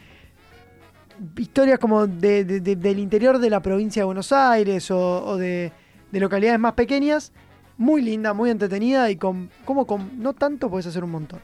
historias 1.36 1.78
como 1.78 2.06
de- 2.06 2.44
de- 2.44 2.60
de- 2.60 2.76
del 2.76 2.98
interior 2.98 3.38
de 3.38 3.50
la 3.50 3.60
provincia 3.60 4.02
de 4.02 4.04
Buenos 4.06 4.30
Aires 4.32 4.90
o, 4.90 5.36
de 5.36 5.72
localidades 6.12 6.60
más 6.60 6.74
pequeñas. 6.74 7.32
Muy 7.78 8.02
linda, 8.02 8.34
muy 8.34 8.50
entretenida 8.50 9.08
y 9.10 9.16
con, 9.16 9.50
como 9.64 9.86
con 9.86 10.20
no 10.20 10.34
tanto 10.34 10.68
puedes 10.68 10.86
hacer 10.86 11.04
un 11.04 11.12
montón. 11.12 11.40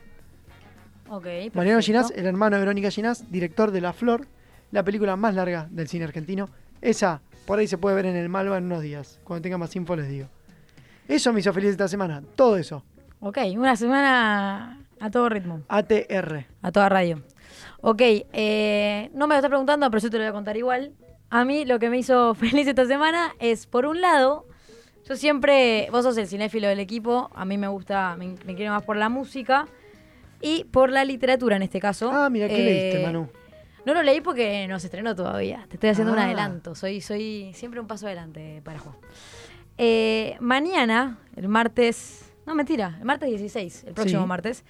Ok, 1.09 1.27
Mariano. 1.55 1.81
Ginás, 1.81 2.11
el 2.11 2.27
hermano 2.27 2.57
de 2.57 2.61
Verónica 2.61 2.91
Ginás, 2.91 3.31
director 3.31 3.71
de 3.71 3.81
La 3.81 3.93
Flor, 3.93 4.27
la 4.73 4.83
película 4.83 5.17
más 5.17 5.35
larga 5.35 5.69
del 5.71 5.87
cine 5.87 6.05
argentino. 6.05 6.49
Esa, 6.81 7.23
por 7.47 7.59
ahí 7.59 7.69
se 7.69 7.79
puede 7.79 7.95
ver 7.95 8.07
en 8.07 8.17
el 8.17 8.29
Malva 8.29 8.59
en 8.59 8.65
unos 8.65 8.83
días. 8.83 9.21
Cuando 9.23 9.43
tenga 9.43 9.59
más 9.59 9.75
info 9.77 9.95
les 9.95 10.09
digo. 10.09 10.29
Eso 11.07 11.33
me 11.33 11.41
hizo 11.41 11.53
feliz 11.53 11.71
esta 11.71 11.87
semana. 11.87 12.23
Todo 12.35 12.57
eso. 12.57 12.83
Ok, 13.21 13.39
una 13.57 13.77
semana 13.77 14.85
a 15.01 15.11
todo 15.11 15.29
ritmo, 15.29 15.63
ATR. 15.69 16.47
a 16.63 16.73
toda 16.73 16.89
radio. 16.89 17.23
Ok, 17.81 18.01
eh, 18.03 19.11
no 19.15 19.27
me 19.27 19.35
lo 19.35 19.39
estás 19.39 19.51
preguntando, 19.51 19.89
pero 19.91 20.03
yo 20.03 20.11
te 20.11 20.17
lo 20.17 20.25
voy 20.25 20.31
a 20.31 20.33
contar 20.33 20.57
igual. 20.57 20.93
A 21.31 21.45
mí 21.45 21.65
lo 21.65 21.79
que 21.79 21.91
me 21.91 21.99
hizo 21.99 22.35
feliz 22.35 22.67
esta 22.67 22.87
semana 22.87 23.35
es, 23.39 23.67
por 23.67 23.87
un 23.87 24.01
lado, 24.01 24.47
yo 25.09 25.17
siempre, 25.17 25.89
vos 25.91 26.05
sos 26.05 26.17
el 26.19 26.27
cinéfilo 26.27 26.69
del 26.69 26.81
equipo, 26.81 27.31
a 27.35 27.45
mí 27.45 27.59
me 27.59 27.69
gusta, 27.69 28.17
me, 28.17 28.35
me 28.45 28.55
quiero 28.55 28.73
más 28.73 28.83
por 28.83 28.97
la 28.97 29.09
música 29.09 29.67
y 30.41 30.65
por 30.65 30.91
la 30.91 31.05
literatura 31.05 31.57
en 31.57 31.63
este 31.63 31.81
caso. 31.81 32.11
Ah, 32.13 32.29
mira, 32.31 32.49
¿qué 32.49 32.57
Eh, 32.57 32.65
leíste, 32.65 33.03
Manu? 33.03 33.29
No 33.87 33.93
lo 33.95 34.03
leí 34.03 34.21
porque 34.23 34.67
no 34.67 34.81
se 34.81 34.87
estrenó 34.87 35.15
todavía. 35.15 35.67
Te 35.69 35.75
estoy 35.77 35.91
haciendo 35.91 36.13
un 36.15 36.19
Ah. 36.19 36.25
adelanto. 36.25 36.75
Soy, 36.75 37.01
soy 37.03 37.53
siempre 37.55 37.81
un 37.81 37.87
paso 37.87 38.07
adelante 38.07 38.63
para 38.65 38.79
Juan. 38.79 38.97
Eh, 39.77 40.37
mañana, 40.41 41.19
el 41.37 41.49
martes. 41.49 42.33
No, 42.47 42.55
mentira, 42.55 42.97
el 42.99 43.05
martes 43.05 43.29
16, 43.29 43.85
el 43.85 43.95
próximo 43.95 44.23
Sí. 44.23 44.29
martes. 44.29 44.65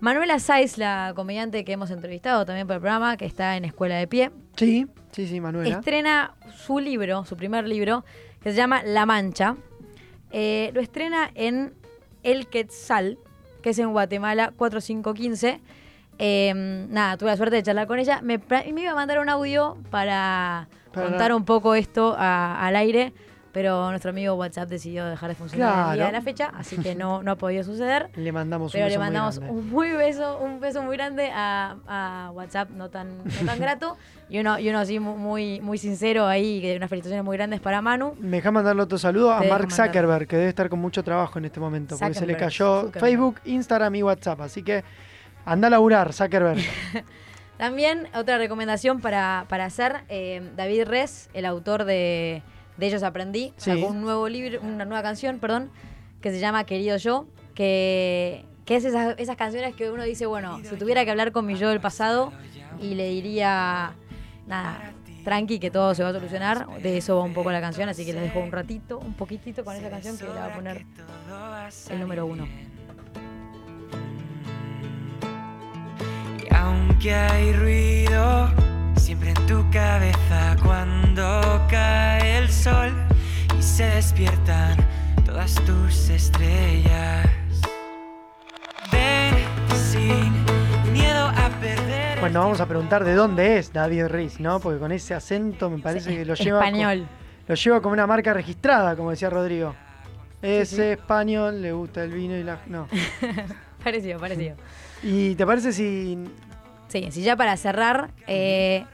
Manuela 0.00 0.38
Saiz, 0.40 0.78
la 0.78 1.12
comediante 1.14 1.64
que 1.64 1.72
hemos 1.72 1.90
entrevistado 1.92 2.44
también 2.44 2.66
por 2.66 2.74
el 2.74 2.80
programa, 2.80 3.16
que 3.16 3.24
está 3.24 3.56
en 3.56 3.64
Escuela 3.64 3.96
de 3.96 4.08
Pie, 4.08 4.30
Sí, 4.56 4.86
sí, 5.12 5.26
sí, 5.28 5.40
Manuela. 5.40 5.76
estrena 5.76 6.34
su 6.56 6.80
libro, 6.80 7.24
su 7.24 7.36
primer 7.36 7.68
libro, 7.68 8.04
que 8.42 8.50
se 8.50 8.56
llama 8.56 8.82
La 8.84 9.06
Mancha. 9.06 9.56
Eh, 10.32 10.70
lo 10.74 10.80
estrena 10.80 11.30
en 11.34 11.74
El 12.22 12.46
Quetzal, 12.48 13.18
que 13.62 13.70
es 13.70 13.78
en 13.78 13.92
Guatemala 13.92 14.52
4515. 14.56 15.60
Eh, 16.18 16.52
nada, 16.88 17.16
tuve 17.16 17.30
la 17.30 17.36
suerte 17.36 17.56
de 17.56 17.62
charlar 17.62 17.86
con 17.86 17.98
ella. 17.98 18.20
Me, 18.22 18.38
me 18.72 18.82
iba 18.82 18.92
a 18.92 18.94
mandar 18.94 19.18
un 19.18 19.28
audio 19.28 19.76
para, 19.90 20.68
Para- 20.92 21.08
contar 21.08 21.32
un 21.34 21.44
poco 21.44 21.74
esto 21.74 22.14
a- 22.18 22.64
al 22.66 22.76
aire, 22.76 23.12
pero 23.52 23.90
nuestro 23.90 24.10
amigo 24.10 24.34
WhatsApp 24.34 24.68
decidió 24.68 25.04
dejar 25.06 25.28
de 25.28 25.34
funcionar 25.34 25.68
el 25.68 25.74
día 25.74 25.94
Claro. 25.94 26.06
de 26.06 26.12
la 26.12 26.22
fecha, 26.22 26.52
así 26.56 26.76
que 26.78 26.94
no, 26.94 27.22
no 27.22 27.32
ha 27.32 27.36
podido 27.36 27.62
suceder. 27.64 28.08
Le 28.16 28.32
mandamos 28.32 28.72
Pero 28.72 28.84
un 28.86 28.90
le 28.90 28.96
beso 28.96 29.00
muy 29.00 29.06
mandamos 29.06 29.38
grande. 29.38 29.54
un 29.60 29.70
muy 29.70 29.90
beso, 29.90 30.38
un 30.38 30.60
beso 30.60 30.82
muy 30.82 30.96
grande 30.96 31.30
a, 31.34 31.76
a 31.86 32.30
WhatsApp 32.32 32.70
no 32.70 32.88
tan, 32.88 33.18
no 33.18 33.24
tan 33.46 33.58
grato 33.60 33.96
y 34.30 34.38
uno, 34.40 34.58
y 34.58 34.68
uno 34.70 34.78
así 34.78 34.98
mu- 34.98 35.16
muy, 35.18 35.60
muy 35.60 35.76
sincero 35.76 36.26
ahí, 36.26 36.60
que 36.62 36.76
unas 36.76 36.88
felicitaciones 36.88 37.24
muy 37.24 37.36
grandes 37.36 37.60
para 37.60 37.82
Manu. 37.82 38.14
Me 38.18 38.38
deja 38.38 38.50
mandarle 38.50 38.82
otro 38.82 38.96
saludo 38.96 39.32
a 39.32 39.40
Te 39.40 39.48
Mark 39.48 39.68
mandar. 39.68 39.86
Zuckerberg, 39.88 40.26
que 40.26 40.36
debe 40.36 40.48
estar 40.48 40.68
con 40.70 40.78
mucho 40.78 41.02
trabajo 41.04 41.38
en 41.38 41.44
este 41.44 41.60
momento, 41.60 41.96
porque 41.98 42.14
se 42.14 42.24
le 42.26 42.36
cayó 42.36 42.82
Zuckerberg. 42.84 43.00
Facebook, 43.00 43.40
Instagram 43.44 43.94
y 43.96 44.02
WhatsApp. 44.02 44.40
Así 44.40 44.62
que 44.62 44.82
anda 45.44 45.66
a 45.66 45.70
laburar, 45.70 46.12
Zuckerberg. 46.14 46.58
También 47.58 48.08
otra 48.14 48.38
recomendación 48.38 49.00
para, 49.00 49.44
para 49.48 49.66
hacer, 49.66 50.02
eh, 50.08 50.42
David 50.56 50.84
Res, 50.86 51.28
el 51.32 51.44
autor 51.44 51.84
de, 51.84 52.42
de 52.76 52.86
Ellos 52.86 53.02
Aprendí, 53.02 53.52
Sí. 53.56 53.70
sacó 53.70 53.86
un 53.92 54.00
nuevo 54.00 54.28
libro, 54.28 54.60
una 54.62 54.84
nueva 54.84 55.02
canción, 55.02 55.38
perdón, 55.38 55.70
que 56.20 56.30
se 56.30 56.38
llama 56.40 56.64
Querido 56.64 56.96
Yo, 56.96 57.26
que, 57.54 58.44
que 58.64 58.76
es 58.76 58.84
esas, 58.84 59.14
esas 59.18 59.36
canciones 59.36 59.74
que 59.74 59.90
uno 59.90 60.02
dice, 60.04 60.26
bueno, 60.26 60.60
si 60.68 60.76
tuviera 60.76 61.04
que 61.04 61.10
hablar 61.10 61.32
con 61.32 61.44
mi 61.46 61.56
yo 61.56 61.68
del 61.68 61.80
pasado 61.80 62.32
y 62.80 62.94
le 62.94 63.08
diría, 63.10 63.92
nada, 64.46 64.92
tranqui, 65.24 65.58
que 65.58 65.70
todo 65.70 65.94
se 65.94 66.02
va 66.02 66.08
a 66.10 66.12
solucionar, 66.12 66.66
de 66.80 66.96
eso 66.98 67.16
va 67.16 67.22
un 67.22 67.34
poco 67.34 67.52
la 67.52 67.60
canción, 67.60 67.88
así 67.88 68.04
que 68.06 68.12
les 68.12 68.22
dejo 68.22 68.40
un 68.40 68.50
ratito, 68.52 68.98
un 68.98 69.14
poquitito 69.14 69.64
con 69.64 69.76
esa 69.76 69.90
canción 69.90 70.16
que 70.16 70.24
le 70.24 70.30
va 70.30 70.46
a 70.46 70.54
poner 70.54 70.84
el 71.90 72.00
número 72.00 72.26
uno. 72.26 72.46
Y 76.38 76.54
aunque 76.54 77.14
hay 77.14 77.52
ruido 77.52 78.48
siempre 79.02 79.30
en 79.30 79.46
tu 79.48 79.68
cabeza 79.72 80.56
cuando 80.62 81.66
cae 81.68 82.38
el 82.38 82.48
sol 82.48 82.92
y 83.58 83.60
se 83.60 83.84
despiertan 83.84 84.76
todas 85.26 85.56
tus 85.64 86.08
estrellas. 86.08 87.26
Ven 88.92 89.34
sin 89.74 90.92
miedo 90.92 91.26
a 91.26 91.50
perder. 91.60 92.20
Bueno, 92.20 92.42
vamos 92.42 92.60
a 92.60 92.66
preguntar 92.66 93.02
de 93.02 93.14
dónde 93.14 93.58
es 93.58 93.72
David 93.72 94.06
Riz, 94.06 94.38
¿no? 94.38 94.60
Porque 94.60 94.78
con 94.78 94.92
ese 94.92 95.14
acento 95.14 95.68
me 95.68 95.78
parece 95.78 96.16
que 96.16 96.24
lo 96.24 96.34
lleva. 96.34 96.64
Español. 96.64 97.08
lo 97.48 97.54
lleva 97.56 97.82
como 97.82 97.94
una 97.94 98.06
marca 98.06 98.32
registrada, 98.32 98.94
como 98.94 99.10
decía 99.10 99.28
Rodrigo. 99.30 99.74
Es 100.40 100.68
sí. 100.68 100.80
español, 100.80 101.60
le 101.60 101.72
gusta 101.72 102.04
el 102.04 102.12
vino 102.12 102.36
y 102.36 102.44
la. 102.44 102.60
No. 102.68 102.86
Parecido, 103.82 104.20
parecido. 104.20 104.54
¿Y 105.02 105.34
te 105.34 105.44
parece 105.44 105.72
si. 105.72 106.16
Sí, 106.92 107.08
sí, 107.10 107.22
ya 107.22 107.36
para 107.36 107.56
cerrar, 107.56 108.10
eh, 108.26 108.84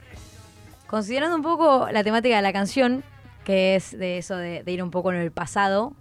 considerando 0.87 1.35
un 1.35 1.41
poco 1.41 1.89
la 1.91 2.01
temática 2.01 2.37
de 2.37 2.41
la 2.41 2.53
canción, 2.53 3.03
que 3.43 3.75
es 3.75 3.91
de 3.91 4.17
eso 4.17 4.37
de, 4.37 4.63
ir 4.67 4.81
un 4.81 4.89
poco 4.89 5.11
en 5.11 5.19
el 5.19 5.31
pasado, 5.33 5.91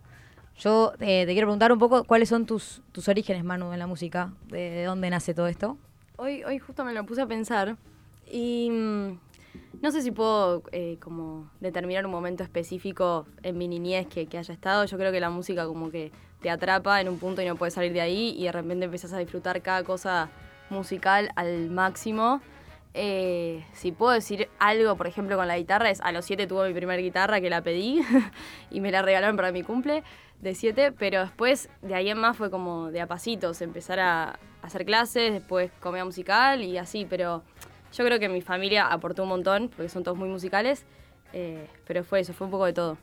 yo 0.56 0.92
eh, 1.00 1.26
te 1.26 1.32
quiero 1.32 1.48
preguntar 1.48 1.72
un 1.72 1.80
poco 1.80 2.04
cuáles 2.04 2.28
son 2.28 2.46
tus, 2.46 2.82
tus 2.92 3.08
orígenes, 3.08 3.42
Manu, 3.42 3.72
en 3.72 3.80
la 3.80 3.88
música, 3.88 4.32
de, 4.46 4.70
de 4.70 4.84
dónde 4.84 5.10
nace 5.10 5.34
todo 5.34 5.48
esto. 5.48 5.76
Hoy, 6.14 6.44
hoy 6.44 6.60
justo 6.60 6.84
me 6.84 6.92
lo 6.92 7.04
puse 7.04 7.22
a 7.22 7.26
pensar 7.26 7.76
y 8.30 8.70
mm, 8.70 9.18
no 9.82 9.90
sé 9.90 10.00
si 10.02 10.12
puedo 10.12 10.62
eh, 10.70 10.98
como 11.00 11.50
determinar 11.58 12.06
un 12.06 12.12
momento 12.12 12.44
específico 12.44 13.26
en 13.42 13.58
mi 13.58 13.66
niñez 13.66 14.06
que, 14.06 14.26
que 14.26 14.38
haya 14.38 14.54
estado. 14.54 14.84
Yo 14.84 14.98
creo 14.98 15.10
que 15.10 15.18
la 15.18 15.30
música 15.30 15.66
como 15.66 15.90
que 15.90 16.12
te 16.42 16.48
atrapa 16.48 17.00
en 17.00 17.08
un 17.08 17.18
punto 17.18 17.42
y 17.42 17.46
no 17.46 17.56
puedes 17.56 17.74
salir 17.74 17.92
de 17.92 18.02
ahí 18.02 18.36
y 18.38 18.44
de 18.44 18.52
repente 18.52 18.84
empiezas 18.84 19.12
a 19.12 19.18
disfrutar 19.18 19.60
cada 19.62 19.82
cosa 19.82 20.30
musical 20.70 21.30
al 21.36 21.70
máximo. 21.70 22.40
Eh, 22.94 23.64
si 23.74 23.92
puedo 23.92 24.12
decir 24.12 24.48
algo, 24.58 24.96
por 24.96 25.06
ejemplo, 25.06 25.36
con 25.36 25.46
la 25.46 25.56
guitarra, 25.58 25.90
es 25.90 26.00
a 26.00 26.10
los 26.10 26.24
7 26.24 26.46
tuve 26.46 26.68
mi 26.68 26.74
primera 26.74 27.00
guitarra 27.00 27.40
que 27.40 27.50
la 27.50 27.62
pedí 27.62 28.00
y 28.70 28.80
me 28.80 28.90
la 28.90 29.02
regalaron 29.02 29.36
para 29.36 29.52
mi 29.52 29.62
cumple 29.62 30.02
de 30.40 30.54
7, 30.54 30.92
pero 30.92 31.20
después 31.20 31.68
de 31.82 31.94
ahí 31.94 32.10
en 32.10 32.18
más 32.18 32.36
fue 32.36 32.50
como 32.50 32.90
de 32.90 33.00
a 33.00 33.06
pasitos, 33.06 33.60
empezar 33.60 34.00
a 34.00 34.38
hacer 34.62 34.84
clases, 34.84 35.32
después 35.32 35.70
comedia 35.80 36.04
musical 36.04 36.62
y 36.62 36.78
así, 36.78 37.06
pero 37.08 37.42
yo 37.92 38.04
creo 38.04 38.18
que 38.18 38.28
mi 38.28 38.40
familia 38.40 38.86
aportó 38.86 39.22
un 39.24 39.30
montón, 39.30 39.68
porque 39.68 39.88
son 39.88 40.02
todos 40.02 40.16
muy 40.16 40.28
musicales, 40.28 40.84
eh, 41.32 41.68
pero 41.86 42.04
fue 42.04 42.20
eso, 42.20 42.32
fue 42.32 42.46
un 42.46 42.50
poco 42.50 42.66
de 42.66 42.72
todo. 42.72 42.98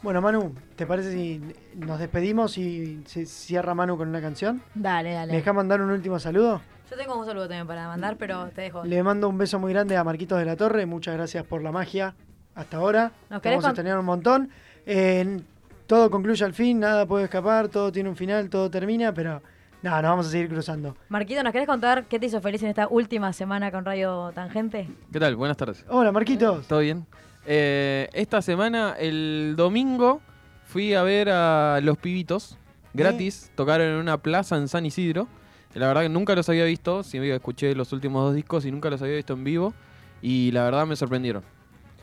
Bueno, 0.00 0.20
Manu, 0.22 0.54
¿te 0.76 0.86
parece 0.86 1.12
si 1.12 1.40
nos 1.74 1.98
despedimos 1.98 2.56
y 2.56 3.02
se 3.06 3.26
cierra 3.26 3.74
Manu 3.74 3.96
con 3.96 4.08
una 4.08 4.20
canción? 4.20 4.62
Dale, 4.74 5.08
¿Me 5.10 5.14
dale. 5.16 5.32
deja 5.34 5.52
mandar 5.52 5.80
un 5.80 5.90
último 5.90 6.18
saludo? 6.20 6.60
Yo 6.88 6.96
tengo 6.96 7.18
un 7.18 7.26
saludo 7.26 7.48
también 7.48 7.66
para 7.66 7.88
mandar, 7.88 8.16
pero 8.16 8.48
te 8.48 8.62
dejo. 8.62 8.84
Le 8.84 9.02
mando 9.02 9.28
un 9.28 9.36
beso 9.36 9.58
muy 9.58 9.72
grande 9.72 9.96
a 9.96 10.04
Marquitos 10.04 10.38
de 10.38 10.44
la 10.44 10.56
Torre. 10.56 10.86
Muchas 10.86 11.14
gracias 11.14 11.44
por 11.44 11.62
la 11.62 11.72
magia 11.72 12.14
hasta 12.54 12.76
ahora. 12.76 13.12
¿Nos 13.28 13.42
querés 13.42 13.58
Vamos 13.60 13.70
a 13.70 13.74
tener 13.74 13.98
un 13.98 14.04
montón. 14.04 14.50
Eh, 14.86 15.40
todo 15.86 16.10
concluye 16.10 16.44
al 16.44 16.54
fin, 16.54 16.78
nada 16.80 17.04
puede 17.06 17.24
escapar, 17.24 17.68
todo 17.68 17.90
tiene 17.90 18.08
un 18.08 18.16
final, 18.16 18.48
todo 18.48 18.70
termina, 18.70 19.12
pero 19.12 19.42
nada, 19.82 20.00
nos 20.02 20.10
vamos 20.10 20.26
a 20.28 20.30
seguir 20.30 20.48
cruzando. 20.48 20.96
Marquito, 21.08 21.42
¿nos 21.42 21.52
querés 21.52 21.66
contar 21.66 22.04
qué 22.04 22.18
te 22.18 22.26
hizo 22.26 22.40
feliz 22.40 22.62
en 22.62 22.68
esta 22.68 22.86
última 22.88 23.32
semana 23.32 23.70
con 23.70 23.84
Radio 23.84 24.30
Tangente? 24.34 24.88
¿Qué 25.12 25.18
tal? 25.18 25.34
Buenas 25.36 25.56
tardes. 25.56 25.84
Hola, 25.88 26.12
Marquitos. 26.12 26.66
¿Todo 26.68 26.78
bien? 26.80 27.04
Eh, 27.46 28.08
esta 28.12 28.42
semana, 28.42 28.94
el 28.98 29.54
domingo, 29.56 30.20
fui 30.66 30.94
a 30.94 31.02
ver 31.02 31.30
a 31.30 31.80
Los 31.82 31.98
Pibitos, 31.98 32.58
gratis. 32.94 33.50
Tocaron 33.54 33.88
en 33.88 33.94
una 33.94 34.18
plaza 34.18 34.56
en 34.56 34.68
San 34.68 34.84
Isidro. 34.86 35.28
La 35.74 35.86
verdad 35.86 36.02
que 36.02 36.08
nunca 36.08 36.34
los 36.34 36.48
había 36.48 36.64
visto, 36.64 37.02
siempre 37.02 37.34
escuché 37.34 37.74
los 37.74 37.92
últimos 37.92 38.24
dos 38.24 38.34
discos 38.34 38.64
y 38.64 38.70
nunca 38.72 38.90
los 38.90 39.00
había 39.02 39.16
visto 39.16 39.34
en 39.34 39.44
vivo. 39.44 39.74
Y 40.20 40.50
la 40.52 40.64
verdad 40.64 40.86
me 40.86 40.96
sorprendieron. 40.96 41.42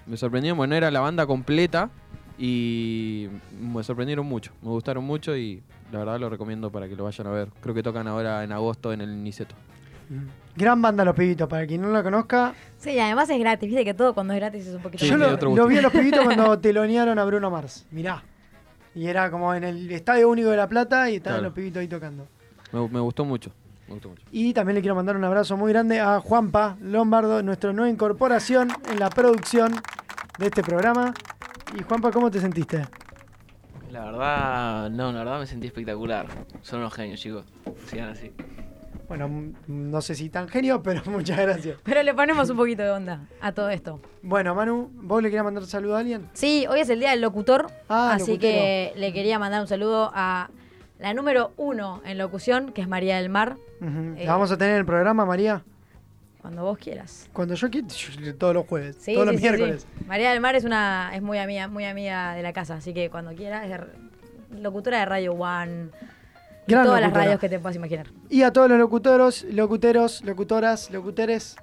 Me 0.06 0.18
sorprendieron, 0.18 0.58
bueno, 0.58 0.76
era 0.76 0.92
la 0.92 1.00
banda 1.00 1.26
completa 1.26 1.90
y 2.38 3.28
me 3.60 3.84
sorprendieron 3.84 4.26
mucho. 4.26 4.52
Me 4.62 4.70
gustaron 4.70 5.04
mucho 5.04 5.36
y 5.36 5.62
la 5.92 6.00
verdad 6.00 6.20
lo 6.20 6.30
recomiendo 6.30 6.72
para 6.72 6.88
que 6.88 6.96
lo 6.96 7.04
vayan 7.04 7.28
a 7.28 7.32
ver. 7.32 7.50
Creo 7.62 7.74
que 7.74 7.84
tocan 7.84 8.08
ahora 8.08 8.44
en 8.44 8.52
agosto 8.52 8.94
en 8.94 9.02
el 9.02 9.24
Niceto. 9.24 9.56
Gran 10.56 10.82
banda 10.82 11.04
Los 11.04 11.16
Pibitos, 11.16 11.48
para 11.50 11.68
quien 11.68 11.82
no 11.82 11.90
la 11.90 12.02
conozca. 12.02 12.54
Sí, 12.78 12.98
además 13.00 13.30
es 13.30 13.40
gratis, 13.40 13.68
viste 13.68 13.84
que 13.84 13.94
todo 13.94 14.14
cuando 14.14 14.34
es 14.34 14.40
gratis 14.40 14.68
es 14.68 14.76
un 14.76 14.82
poquito 14.82 15.04
Sí, 15.04 15.10
Yo 15.12 15.18
lo, 15.18 15.34
otro 15.34 15.54
lo 15.56 15.68
vi 15.68 15.78
a 15.78 15.82
Los 15.82 15.92
Pibitos 15.92 16.20
cuando 16.24 16.58
telonearon 16.60 17.20
a 17.20 17.26
Bruno 17.26 17.50
Mars. 17.52 17.86
Mirá. 17.92 18.24
Y 18.94 19.08
era 19.08 19.30
como 19.30 19.54
en 19.54 19.66
el 19.66 19.92
Estadio 19.92 20.30
Único 20.30 20.50
de 20.50 20.58
La 20.58 20.70
Plata 20.70 21.10
y 21.10 21.18
estaban 21.18 21.40
Claro. 21.40 21.50
Los 21.50 21.54
Pibitos 21.54 21.82
ahí 21.82 21.88
tocando. 21.88 22.28
Me, 22.72 22.88
me 22.88 23.00
gustó 23.02 23.26
mucho. 23.26 23.52
Me 23.88 23.94
gustó 23.96 24.10
mucho. 24.10 24.24
Y 24.32 24.54
también 24.54 24.76
le 24.76 24.82
quiero 24.82 24.96
mandar 24.96 25.18
un 25.18 25.24
abrazo 25.26 25.58
muy 25.58 25.72
grande 25.74 26.00
a 26.00 26.20
Juanpa 26.22 26.78
Lombardo, 26.82 27.44
nuestra 27.44 27.74
nueva 27.74 27.90
incorporación 27.90 28.70
en 28.90 29.00
la 29.00 29.10
producción 29.10 29.74
de 30.40 30.46
este 30.46 30.64
programa. 30.64 31.14
Y 31.78 31.84
Juanpa, 31.84 32.12
¿cómo 32.12 32.32
te 32.32 32.40
sentiste? 32.40 32.86
La 33.92 34.06
verdad, 34.06 34.90
no, 34.90 35.12
la 35.12 35.20
verdad 35.20 35.40
me 35.40 35.46
sentí 35.46 35.68
espectacular. 35.68 36.28
Son 36.62 36.80
unos 36.80 36.94
genios, 36.94 37.20
chicos. 37.20 37.46
Sigan 37.88 38.10
así. 38.10 38.32
Bueno, 39.08 39.54
no 39.68 40.02
sé 40.02 40.16
si 40.16 40.30
tan 40.30 40.48
genio, 40.48 40.82
pero 40.82 41.02
muchas 41.10 41.38
gracias. 41.40 41.78
Pero 41.84 42.02
le 42.04 42.14
ponemos 42.14 42.50
un 42.50 42.58
poquito 42.58 42.84
de 42.84 42.90
onda 42.92 43.28
a 43.42 43.52
todo 43.52 43.70
esto. 43.70 44.00
Bueno, 44.24 44.56
Manu, 44.56 44.90
¿vos 44.96 45.22
le 45.22 45.30
querías 45.30 45.44
mandar 45.44 45.64
un 45.64 45.70
saludo 45.70 45.96
a 45.96 46.00
alguien? 46.00 46.28
Sí, 46.34 46.66
hoy 46.70 46.80
es 46.80 46.90
el 46.90 47.00
día 47.00 47.12
del 47.12 47.22
locutor, 47.22 47.68
Ah, 47.88 48.14
así 48.14 48.32
locutero. 48.32 48.40
que 48.40 48.94
le 48.98 49.14
quería 49.14 49.38
mandar 49.40 49.62
un 49.62 49.68
saludo 49.68 50.12
a 50.14 50.50
la 51.00 51.14
número 51.14 51.52
uno 51.58 52.02
en 52.06 52.18
locución, 52.18 52.72
que 52.72 52.82
es 52.82 52.88
María 52.88 53.18
del 53.18 53.30
Mar. 53.30 53.58
Eh. 53.82 54.24
¿La 54.26 54.32
vamos 54.34 54.52
a 54.52 54.58
tener 54.58 54.74
en 54.74 54.80
el 54.80 54.86
programa, 54.86 55.26
María? 55.26 55.64
cuando 56.42 56.62
vos 56.64 56.78
quieras. 56.78 57.28
Cuando 57.34 57.56
yo 57.56 57.72
quiera, 57.72 57.88
todos 58.38 58.54
los 58.54 58.68
jueves, 58.68 58.98
Sí, 59.00 59.16
todos 59.16 59.26
sí, 59.30 59.32
los 59.34 59.42
sí, 59.42 59.48
miércoles. 59.50 59.88
María 60.06 60.30
del 60.30 60.42
Mar 60.42 60.56
es 60.56 60.64
una 60.64 61.10
es 61.16 61.24
muy 61.24 61.40
amiga, 61.40 61.68
muy 61.68 61.86
amiga 61.86 62.36
de 62.36 62.44
la 62.44 62.54
casa, 62.54 62.76
así 62.76 62.94
que 62.94 63.10
cuando 63.10 63.34
quiera 63.34 63.66
es 63.66 63.82
locutora 64.62 65.00
de 65.00 65.06
Radio 65.06 65.34
One. 65.34 65.90
Gran 66.68 66.86
todas 66.86 67.02
las 67.02 67.14
radios 67.14 67.40
que 67.40 67.50
te 67.50 67.60
puedas 67.60 67.76
imaginar. 67.76 68.08
Y 68.30 68.42
a 68.44 68.52
todos 68.52 68.70
los 68.70 68.80
locutoros, 68.80 69.44
locuteros, 69.50 70.24
locutoras, 70.24 70.90
locuteres, 70.92 71.56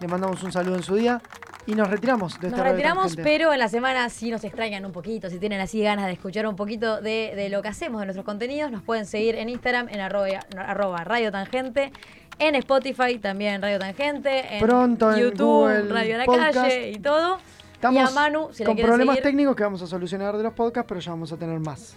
le 0.00 0.08
mandamos 0.08 0.42
un 0.42 0.52
saludo 0.52 0.76
en 0.76 0.82
su 0.82 0.94
día. 0.96 1.20
Y 1.66 1.74
nos 1.74 1.90
retiramos 1.90 2.34
de 2.40 2.48
Nos 2.48 2.52
esta 2.52 2.62
radio 2.64 2.72
retiramos, 2.72 3.02
tangente. 3.04 3.22
pero 3.22 3.52
en 3.52 3.58
la 3.58 3.68
semana 3.68 4.08
si 4.08 4.30
nos 4.30 4.42
extrañan 4.44 4.84
un 4.86 4.92
poquito, 4.92 5.28
si 5.28 5.38
tienen 5.38 5.60
así 5.60 5.82
ganas 5.82 6.06
de 6.06 6.12
escuchar 6.12 6.46
un 6.46 6.56
poquito 6.56 7.00
de, 7.00 7.34
de 7.36 7.48
lo 7.50 7.60
que 7.62 7.68
hacemos, 7.68 8.00
de 8.00 8.06
nuestros 8.06 8.24
contenidos, 8.24 8.70
nos 8.72 8.82
pueden 8.82 9.04
seguir 9.06 9.36
en 9.36 9.50
Instagram, 9.50 9.88
en 9.90 10.00
arroba, 10.00 10.40
arroba 10.56 11.04
Radio 11.04 11.30
Tangente, 11.30 11.92
en 12.38 12.54
Spotify 12.56 13.18
también 13.18 13.60
Radio 13.60 13.78
Tangente, 13.78 14.56
en 14.56 14.60
Pronto 14.66 15.12
en 15.12 15.20
YouTube, 15.20 15.44
Google 15.44 15.82
Radio 15.82 16.14
a 16.14 16.18
la 16.18 16.24
Podcast. 16.24 16.54
Calle 16.54 16.90
y 16.90 16.98
todo. 16.98 17.38
Estamos 17.74 18.02
y 18.02 18.06
a 18.06 18.10
Manu, 18.14 18.48
si 18.52 18.64
con 18.64 18.76
problemas 18.76 19.16
seguir, 19.16 19.22
técnicos 19.22 19.54
que 19.54 19.62
vamos 19.62 19.82
a 19.82 19.86
solucionar 19.86 20.36
de 20.36 20.42
los 20.42 20.54
podcasts, 20.54 20.88
pero 20.88 21.00
ya 21.00 21.10
vamos 21.12 21.30
a 21.30 21.36
tener 21.36 21.60
más. 21.60 21.94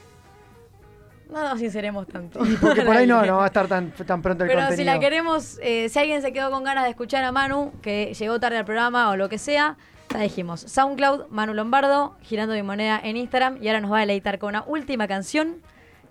No 1.32 1.42
nos 1.44 1.60
sinceremos 1.60 2.08
tanto. 2.08 2.46
Y 2.46 2.56
porque 2.58 2.82
por 2.86 2.96
ahí 2.96 3.08
no, 3.08 3.26
no 3.26 3.38
va 3.38 3.44
a 3.44 3.48
estar 3.48 3.68
tan, 3.68 3.92
tan 3.92 4.22
pronto 4.22 4.44
el 4.44 4.50
Pero 4.50 4.62
contenido. 4.62 4.78
si 4.78 4.84
la 4.84 5.00
queremos, 5.00 5.60
eh, 5.62 5.90
si 5.90 6.00
alguien 6.00 6.22
se 6.22 6.32
quedó 6.34 6.52
con 6.52 6.64
ganas 6.64 6.84
de 6.84 6.90
escuchar 6.92 7.24
a 7.24 7.32
Manu, 7.32 7.72
que 7.82 8.14
llegó 8.14 8.40
tarde 8.40 8.58
al 8.58 8.66
programa 8.66 9.10
o 9.10 9.16
lo 9.16 9.30
que 9.30 9.38
sea, 9.38 9.78
ya 10.12 10.20
dijimos, 10.20 10.62
SoundCloud, 10.62 11.28
Manu 11.30 11.54
Lombardo, 11.54 12.16
girando 12.22 12.54
mi 12.54 12.62
moneda 12.64 13.00
en 13.04 13.18
Instagram, 13.18 13.58
y 13.62 13.68
ahora 13.68 13.82
nos 13.82 13.92
va 13.92 13.98
a 13.98 14.02
deleitar 14.02 14.38
con 14.38 14.50
una 14.50 14.64
última 14.68 15.08
canción, 15.08 15.58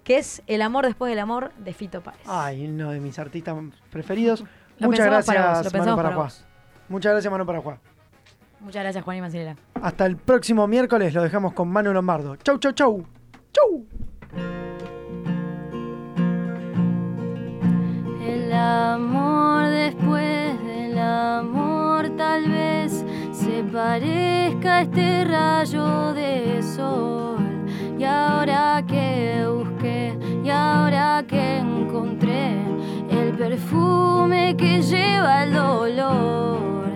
que 0.02 0.18
es 0.18 0.42
El 0.48 0.62
amor 0.62 0.84
después 0.86 1.10
del 1.10 1.20
amor 1.20 1.52
de 1.58 1.72
Fito 1.72 2.00
Páez. 2.02 2.18
Ay, 2.26 2.66
uno 2.66 2.90
de 2.90 2.98
mis 2.98 3.18
artistas 3.20 3.54
preferidos. 3.90 4.42
Lo 4.78 4.88
Muchas 4.88 5.06
para 5.06 5.22
gracias, 5.22 5.64
vos, 5.64 5.72
lo 5.72 5.78
Manu 5.78 5.96
para. 5.96 6.28
Muchas 6.88 7.12
gracias, 7.12 7.30
Manu 7.30 7.46
Paraguá. 7.46 7.78
Muchas 8.58 8.82
gracias, 8.82 9.04
Juan 9.04 9.16
y 9.16 9.20
Mancilera. 9.20 9.56
Hasta 9.80 10.06
el 10.06 10.16
próximo 10.16 10.66
miércoles 10.66 11.14
lo 11.14 11.22
dejamos 11.22 11.52
con 11.52 11.68
Manu 11.68 11.92
Lombardo. 11.92 12.36
Chau, 12.36 12.58
chau, 12.58 12.72
chau. 12.72 13.06
Chau. 13.52 13.86
El 18.52 18.58
amor 18.58 19.66
después 19.68 20.62
del 20.66 20.98
amor 20.98 22.10
tal 22.18 22.50
vez 22.50 23.02
se 23.32 23.64
parezca 23.64 24.76
a 24.76 24.80
este 24.82 25.24
rayo 25.24 26.12
de 26.12 26.62
sol. 26.62 27.38
Y 27.98 28.04
ahora 28.04 28.84
que 28.86 29.46
busqué, 29.48 30.18
y 30.44 30.50
ahora 30.50 31.24
que 31.26 31.60
encontré 31.60 32.58
el 33.08 33.32
perfume 33.38 34.54
que 34.54 34.82
lleva 34.82 35.44
el 35.44 35.54
dolor 35.54 36.92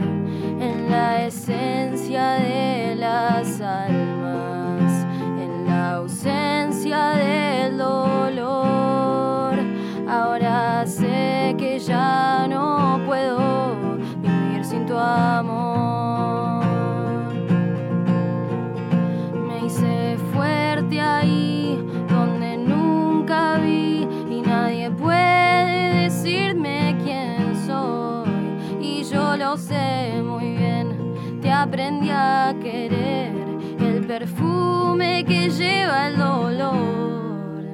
en 0.61 0.91
la 0.91 1.25
esencia 1.25 2.33
de 2.33 2.97
las 2.97 3.63
almas, 3.63 5.07
en 5.41 5.67
la 5.67 5.95
ausencia 5.95 7.13
del 7.17 7.79
dolor. 7.79 8.56
Aprendí 31.77 32.09
a 32.09 32.55
querer 32.63 33.35
el 33.81 34.07
perfume 34.07 35.27
que 35.27 35.51
lleva 35.51 36.09
el 36.09 36.17
dolor 36.17 37.65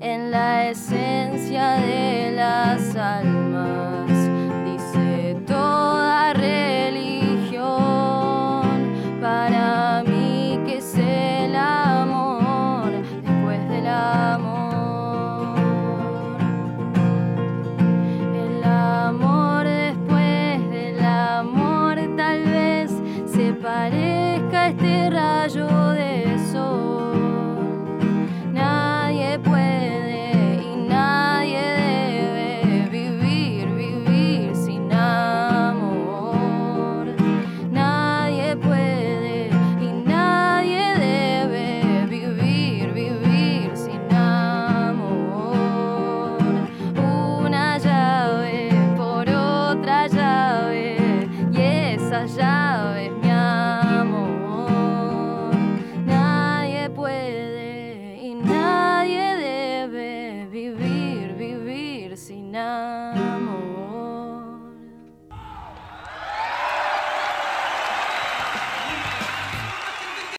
en 0.00 0.30
la 0.30 0.68
esencia 0.68 1.72
de 1.80 2.34
las 2.36 2.94
almas. 2.94 3.97